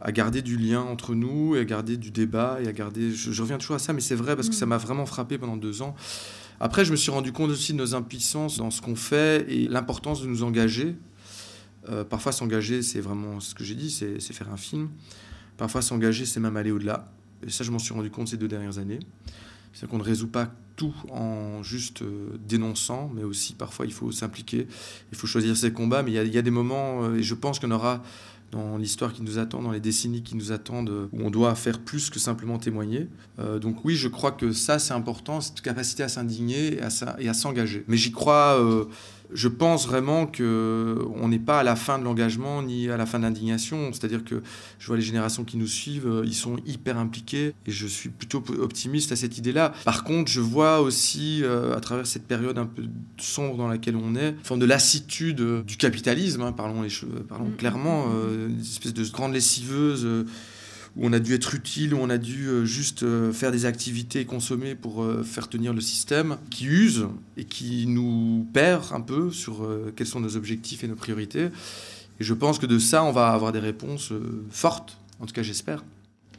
à 0.03 0.11
garder 0.11 0.41
du 0.41 0.57
lien 0.57 0.81
entre 0.81 1.15
nous, 1.15 1.55
et 1.55 1.59
à 1.59 1.65
garder 1.65 1.97
du 1.97 2.11
débat, 2.11 2.59
et 2.61 2.67
à 2.67 2.73
garder... 2.73 3.11
Je, 3.11 3.31
je 3.31 3.41
reviens 3.41 3.57
toujours 3.57 3.77
à 3.77 3.79
ça, 3.79 3.93
mais 3.93 4.01
c'est 4.01 4.15
vrai 4.15 4.35
parce 4.35 4.49
que 4.49 4.55
ça 4.55 4.65
m'a 4.65 4.77
vraiment 4.77 5.05
frappé 5.05 5.37
pendant 5.37 5.57
deux 5.57 5.81
ans. 5.81 5.95
Après, 6.59 6.85
je 6.85 6.91
me 6.91 6.97
suis 6.97 7.09
rendu 7.09 7.31
compte 7.31 7.49
aussi 7.49 7.73
de 7.73 7.77
nos 7.77 7.95
impuissances 7.95 8.57
dans 8.57 8.69
ce 8.69 8.81
qu'on 8.81 8.95
fait 8.95 9.45
et 9.49 9.67
l'importance 9.67 10.21
de 10.21 10.27
nous 10.27 10.43
engager. 10.43 10.95
Euh, 11.89 12.03
parfois, 12.03 12.31
s'engager, 12.31 12.81
c'est 12.81 13.01
vraiment 13.01 13.39
ce 13.39 13.55
que 13.55 13.63
j'ai 13.63 13.75
dit, 13.75 13.89
c'est 13.89 14.19
faire 14.19 14.51
un 14.51 14.57
film. 14.57 14.89
Parfois, 15.57 15.81
s'engager, 15.81 16.25
c'est 16.25 16.39
même 16.39 16.57
aller 16.57 16.71
au-delà. 16.71 17.11
Et 17.45 17.49
ça, 17.49 17.63
je 17.63 17.71
m'en 17.71 17.79
suis 17.79 17.93
rendu 17.93 18.09
compte 18.09 18.27
ces 18.27 18.37
deux 18.37 18.47
dernières 18.47 18.77
années. 18.77 18.99
C'est 19.73 19.87
qu'on 19.89 19.97
ne 19.97 20.03
résout 20.03 20.27
pas 20.27 20.51
tout 20.75 20.93
en 21.11 21.63
juste 21.63 22.01
euh, 22.01 22.37
dénonçant, 22.47 23.11
mais 23.13 23.23
aussi 23.23 23.53
parfois 23.53 23.85
il 23.85 23.93
faut 23.93 24.11
s'impliquer, 24.11 24.67
il 25.11 25.17
faut 25.17 25.27
choisir 25.27 25.55
ses 25.57 25.71
combats. 25.71 26.03
Mais 26.03 26.11
il 26.11 26.13
y 26.15 26.19
a, 26.19 26.23
il 26.23 26.33
y 26.33 26.37
a 26.37 26.41
des 26.41 26.51
moments, 26.51 27.03
euh, 27.03 27.15
et 27.15 27.23
je 27.23 27.33
pense 27.33 27.63
en 27.63 27.71
aura 27.71 28.03
dans 28.53 28.77
l'histoire 28.77 29.13
qui 29.13 29.21
nous 29.23 29.39
attend, 29.39 29.61
dans 29.61 29.71
les 29.71 29.79
décennies 29.79 30.23
qui 30.23 30.35
nous 30.35 30.51
attendent, 30.51 30.89
euh, 30.89 31.07
où 31.11 31.21
on 31.23 31.31
doit 31.31 31.55
faire 31.55 31.79
plus 31.79 32.09
que 32.09 32.19
simplement 32.19 32.57
témoigner. 32.57 33.07
Euh, 33.39 33.59
donc 33.59 33.83
oui, 33.83 33.95
je 33.95 34.07
crois 34.07 34.31
que 34.31 34.51
ça, 34.51 34.79
c'est 34.79 34.93
important, 34.93 35.41
cette 35.41 35.61
capacité 35.61 36.03
à 36.03 36.07
s'indigner 36.07 36.77
et 36.77 37.27
à, 37.27 37.33
s'engager. 37.33 37.83
Mais 37.87 37.97
j'y 37.97 38.11
crois, 38.11 38.59
euh, 38.59 38.85
je 39.33 39.47
pense 39.47 39.87
vraiment 39.87 40.25
que 40.25 40.97
on 41.15 41.27
n'est 41.27 41.39
pas 41.39 41.59
à 41.59 41.63
la 41.63 41.75
fin 41.75 41.99
de 41.99 42.03
l'engagement 42.03 42.61
ni 42.61 42.89
à 42.89 42.97
la 42.97 43.05
fin 43.05 43.19
de 43.19 43.23
l'indignation. 43.23 43.91
C'est-à-dire 43.91 44.23
que 44.23 44.41
je 44.79 44.87
vois 44.87 44.95
les 44.95 45.01
générations 45.01 45.43
qui 45.43 45.57
nous 45.57 45.67
suivent, 45.67 46.07
euh, 46.07 46.23
ils 46.25 46.33
sont 46.33 46.57
hyper 46.65 46.97
impliqués 46.97 47.53
et 47.65 47.71
je 47.71 47.87
suis 47.87 48.09
plutôt 48.09 48.43
optimiste 48.59 49.11
à 49.11 49.15
cette 49.15 49.37
idée-là. 49.37 49.73
Par 49.85 50.03
contre, 50.03 50.31
je 50.31 50.41
vois 50.41 50.81
aussi 50.81 51.41
euh, 51.43 51.75
à 51.75 51.79
travers 51.79 52.07
cette 52.07 52.27
période 52.27 52.57
un 52.57 52.65
peu 52.65 52.83
sombre 53.17 53.57
dans 53.57 53.67
laquelle 53.67 53.95
on 53.95 54.15
est, 54.15 54.29
une 54.29 54.43
forme 54.43 54.59
de 54.59 54.65
lassitude 54.65 55.41
euh, 55.41 55.63
du 55.63 55.77
capitalisme, 55.77 56.41
hein, 56.41 56.51
parlons, 56.51 56.81
les 56.81 56.89
cheveux, 56.89 57.23
parlons 57.27 57.51
clairement, 57.57 58.07
euh, 58.13 58.49
une 58.49 58.59
espèce 58.61 58.93
de 58.93 59.03
grande 59.11 59.33
lessiveuse. 59.33 60.05
euh, 60.05 60.25
où 60.95 61.07
on 61.07 61.13
a 61.13 61.19
dû 61.19 61.33
être 61.33 61.55
utile, 61.55 61.93
où 61.93 61.97
on 61.99 62.09
a 62.09 62.17
dû 62.17 62.47
euh, 62.47 62.65
juste 62.65 63.03
euh, 63.03 63.33
faire 63.33 63.51
des 63.51 63.65
activités 63.65 64.21
et 64.21 64.25
consommer 64.25 64.75
pour 64.75 65.03
euh, 65.03 65.23
faire 65.23 65.49
tenir 65.49 65.73
le 65.73 65.81
système, 65.81 66.37
qui 66.49 66.65
use 66.65 67.07
et 67.37 67.45
qui 67.45 67.87
nous 67.87 68.47
perd 68.53 68.85
un 68.91 69.01
peu 69.01 69.31
sur 69.31 69.67
quels 69.95 70.07
sont 70.07 70.19
nos 70.19 70.35
objectifs 70.37 70.83
et 70.83 70.87
nos 70.87 70.95
priorités. 70.95 71.49
Et 72.19 72.23
je 72.23 72.33
pense 72.33 72.59
que 72.59 72.65
de 72.65 72.77
ça, 72.77 73.03
on 73.03 73.11
va 73.11 73.29
avoir 73.29 73.51
des 73.51 73.59
réponses 73.59 74.13
fortes, 74.51 74.97
en 75.19 75.25
tout 75.25 75.33
cas 75.33 75.41
j'espère. 75.41 75.83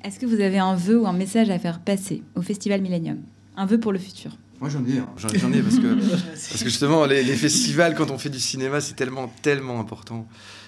Est-ce 0.05 0.21
que 0.21 0.27
vous 0.27 0.41
avez 0.41 0.59
un 0.59 0.77
vœu 0.77 1.01
ou 1.01 1.07
un 1.07 1.13
message 1.13 1.51
à 1.51 1.59
faire 1.59 1.81
passer 1.81 2.23
au 2.35 2.43
Festival 2.43 2.81
Millennium? 2.81 3.19
Un 3.57 3.67
vœu 3.67 3.79
pour 3.81 3.93
le 3.93 3.99
futur? 3.99 4.37
Moi 4.61 4.69
j'en 4.69 4.85
ai, 4.85 5.03
j'en, 5.17 5.29
j'en 5.29 5.53
ai 5.53 5.63
parce 5.63 5.79
que, 5.79 5.95
parce 6.31 6.63
que 6.63 6.69
justement 6.69 7.07
les, 7.07 7.23
les 7.23 7.35
festivals 7.35 7.95
quand 7.95 8.11
on 8.11 8.19
fait 8.19 8.31
du 8.31 8.39
cinéma 8.39 8.81
c'est 8.81 8.95
tellement 8.95 9.33
tellement 9.43 9.81
important. 9.81 10.27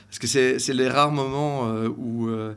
Parce 0.08 0.18
que 0.18 0.26
c'est, 0.26 0.58
c'est 0.58 0.72
les 0.72 0.88
rares 0.88 1.12
moments 1.12 1.68
euh, 1.68 1.88
où 1.88 2.28
euh, 2.28 2.54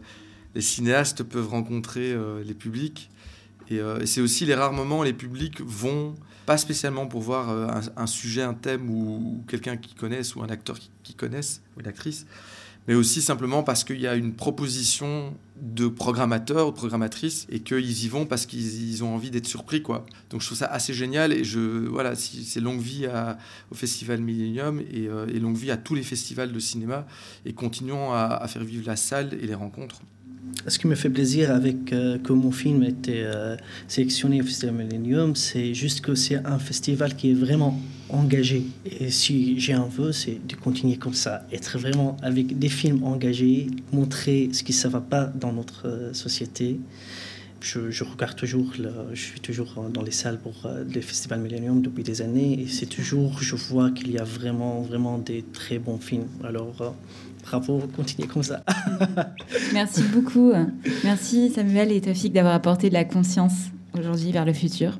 les 0.55 0.61
cinéastes 0.61 1.23
peuvent 1.23 1.49
rencontrer 1.49 2.11
euh, 2.11 2.43
les 2.43 2.53
publics 2.53 3.09
et, 3.69 3.79
euh, 3.79 3.99
et 3.99 4.05
c'est 4.05 4.21
aussi 4.21 4.45
les 4.45 4.55
rares 4.55 4.73
moments 4.73 4.99
où 4.99 5.03
les 5.03 5.13
publics 5.13 5.61
vont 5.61 6.15
pas 6.45 6.57
spécialement 6.57 7.05
pour 7.05 7.21
voir 7.21 7.49
euh, 7.49 7.67
un, 7.95 8.07
sujet, 8.07 8.41
un 8.41 8.55
thème 8.55 8.89
ou, 8.89 9.43
quelqu'un 9.47 9.77
qu'ils 9.77 9.95
connaissent 9.97 10.35
ou 10.35 10.41
un 10.41 10.49
acteur 10.49 10.79
qui, 10.79 10.89
qui 11.03 11.13
connaissent 11.13 11.61
ou 11.77 11.81
une 11.81 11.87
actrice 11.87 12.25
mais 12.87 12.95
aussi 12.95 13.21
simplement 13.21 13.61
parce 13.61 13.83
qu'il 13.83 13.99
y 13.99 14.07
a 14.07 14.15
une 14.15 14.33
proposition 14.33 15.35
de 15.61 15.87
programmateurs 15.87 16.69
ou 16.69 16.71
de 16.71 17.53
et 17.53 17.59
qu'ils 17.59 18.03
y 18.03 18.07
vont 18.07 18.25
parce 18.25 18.47
qu'ils 18.47 18.89
ils 18.89 19.03
ont 19.03 19.13
envie 19.13 19.29
d'être 19.29 19.45
surpris 19.45 19.83
quoi. 19.83 20.07
Donc 20.31 20.41
je 20.41 20.47
trouve 20.47 20.57
ça 20.57 20.65
assez 20.65 20.93
génial 20.93 21.31
et 21.31 21.43
je 21.43 21.59
voilà 21.59 22.15
c'est 22.15 22.61
longue 22.61 22.79
vie 22.79 23.07
au 23.69 23.75
festival 23.75 24.21
Millennium 24.21 24.79
et, 24.79 25.07
longue 25.39 25.57
vie 25.57 25.69
à 25.69 25.77
tous 25.77 25.93
les 25.93 26.01
festivals 26.01 26.51
de 26.51 26.59
cinéma 26.59 27.05
et 27.45 27.53
continuons 27.53 28.11
à 28.11 28.47
faire 28.47 28.63
vivre 28.63 28.87
la 28.87 28.95
salle 28.95 29.35
et 29.35 29.45
les 29.45 29.55
rencontres. 29.55 30.01
Ce 30.67 30.77
qui 30.77 30.87
me 30.87 30.95
fait 30.95 31.09
plaisir 31.09 31.51
avec 31.51 31.93
euh, 31.93 32.17
que 32.17 32.33
mon 32.33 32.51
film 32.51 32.83
ait 32.83 32.89
été 32.89 33.23
euh, 33.23 33.55
sélectionné 33.87 34.41
au 34.41 34.45
Festival 34.45 34.75
Millennium, 34.75 35.35
c'est 35.35 35.73
juste 35.73 36.01
que 36.01 36.15
c'est 36.15 36.35
un 36.45 36.59
festival 36.59 37.15
qui 37.15 37.31
est 37.31 37.33
vraiment 37.33 37.79
engagé. 38.09 38.63
Et 38.99 39.09
si 39.09 39.59
j'ai 39.59 39.73
un 39.73 39.85
vœu, 39.85 40.11
c'est 40.11 40.45
de 40.45 40.55
continuer 40.55 40.97
comme 40.97 41.13
ça, 41.13 41.45
être 41.51 41.77
vraiment 41.79 42.17
avec 42.21 42.59
des 42.59 42.69
films 42.69 43.03
engagés, 43.03 43.67
montrer 43.93 44.49
ce 44.51 44.63
qui 44.63 44.73
ne 44.85 44.89
va 44.89 45.01
pas 45.01 45.25
dans 45.25 45.53
notre 45.53 45.87
euh, 45.87 46.13
société. 46.13 46.79
Je, 47.61 48.03
regarde 48.03 48.35
toujours, 48.37 48.71
le- 48.79 48.89
je 49.13 49.21
suis 49.21 49.39
toujours 49.41 49.85
dans 49.93 50.01
les 50.01 50.11
salles 50.11 50.39
pour 50.39 50.65
les 50.93 51.01
festivals 51.01 51.41
Millennium 51.41 51.81
depuis 51.81 52.03
des 52.03 52.21
années 52.21 52.61
et 52.61 52.67
c'est 52.67 52.85
toujours, 52.85 53.41
je 53.43 53.57
vois 53.57 53.91
qu'il 53.91 54.11
y 54.11 54.17
a 54.17 54.23
vraiment, 54.23 54.81
vraiment 54.81 55.17
des 55.17 55.43
très 55.51 55.77
bons 55.77 55.97
films. 55.97 56.27
Alors, 56.45 56.95
bravo, 57.43 57.81
continuez 57.95 58.27
comme 58.27 58.43
ça. 58.43 58.63
Merci 59.73 60.03
beaucoup. 60.13 60.51
Merci 61.03 61.49
Samuel 61.49 61.91
et 61.91 62.01
Tofik 62.01 62.33
d'avoir 62.33 62.53
apporté 62.53 62.89
de 62.89 62.93
la 62.93 63.05
conscience 63.05 63.69
aujourd'hui 63.97 64.31
vers 64.31 64.45
le 64.45 64.53
futur. 64.53 64.99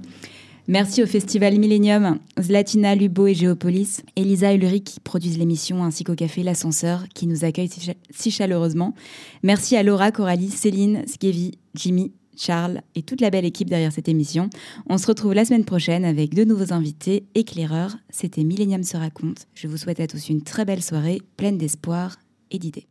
Merci 0.68 1.02
au 1.02 1.08
Festival 1.08 1.58
Millennium, 1.58 2.20
Zlatina, 2.40 2.94
Lubo 2.94 3.26
et 3.26 3.34
Géopolis, 3.34 4.04
Elisa 4.16 4.54
et 4.54 4.56
Ulrich 4.56 4.84
qui 4.84 5.00
produisent 5.00 5.40
l'émission, 5.40 5.84
ainsi 5.84 6.04
qu'au 6.04 6.14
Café 6.14 6.44
L'Ascenseur 6.44 7.06
qui 7.16 7.26
nous 7.26 7.44
accueille 7.44 7.70
si, 7.70 7.92
si 8.12 8.30
chaleureusement. 8.30 8.94
Merci 9.42 9.76
à 9.78 9.82
Laura, 9.82 10.12
Coralie, 10.12 10.52
Céline, 10.52 11.08
Skevi, 11.08 11.58
Jimmy, 11.74 12.12
Charles 12.38 12.82
et 12.94 13.02
toute 13.02 13.20
la 13.20 13.32
belle 13.32 13.46
équipe 13.46 13.68
derrière 13.68 13.92
cette 13.92 14.10
émission. 14.10 14.52
On 14.88 15.00
se 15.00 15.08
retrouve 15.08 15.34
la 15.34 15.44
semaine 15.44 15.66
prochaine 15.66 16.06
avec 16.06 16.36
de 16.36 16.44
nouveaux 16.44 16.72
invités 16.72 17.26
éclaireurs. 17.34 17.98
C'était 18.12 18.44
Millennium 18.44 18.84
se 18.84 18.96
raconte. 18.96 19.48
Je 19.56 19.68
vous 19.68 19.78
souhaite 19.78 20.00
à 20.00 20.06
tous 20.06 20.30
une 20.30 20.44
très 20.44 20.66
belle 20.66 20.84
soirée 20.84 21.20
pleine 21.36 21.58
d'espoir 21.58 22.18
et 22.52 22.60
d'idées. 22.60 22.88